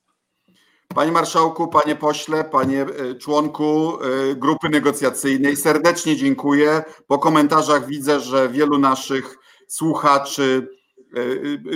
[0.94, 6.82] Panie marszałku, panie pośle, panie e, członku e, grupy negocjacyjnej, serdecznie dziękuję.
[7.06, 9.38] Po komentarzach widzę, że wielu naszych
[9.68, 10.68] słuchaczy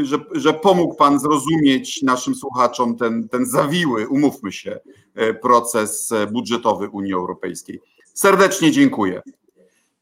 [0.03, 4.81] że, że pomógł Pan zrozumieć naszym słuchaczom ten, ten zawiły, umówmy się,
[5.15, 7.81] e, proces budżetowy Unii Europejskiej.
[8.15, 9.23] Serdecznie dziękuję.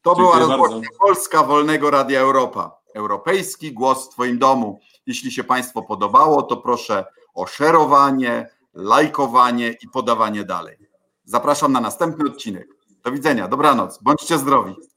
[0.01, 2.77] To dziękuję była rozgłośnia Polska Wolnego Radia Europa.
[2.93, 4.79] Europejski głos w Twoim domu.
[5.05, 10.77] Jeśli się Państwu podobało, to proszę o szerowanie, lajkowanie i podawanie dalej.
[11.23, 12.67] Zapraszam na następny odcinek.
[13.03, 14.75] Do widzenia, dobranoc, bądźcie zdrowi.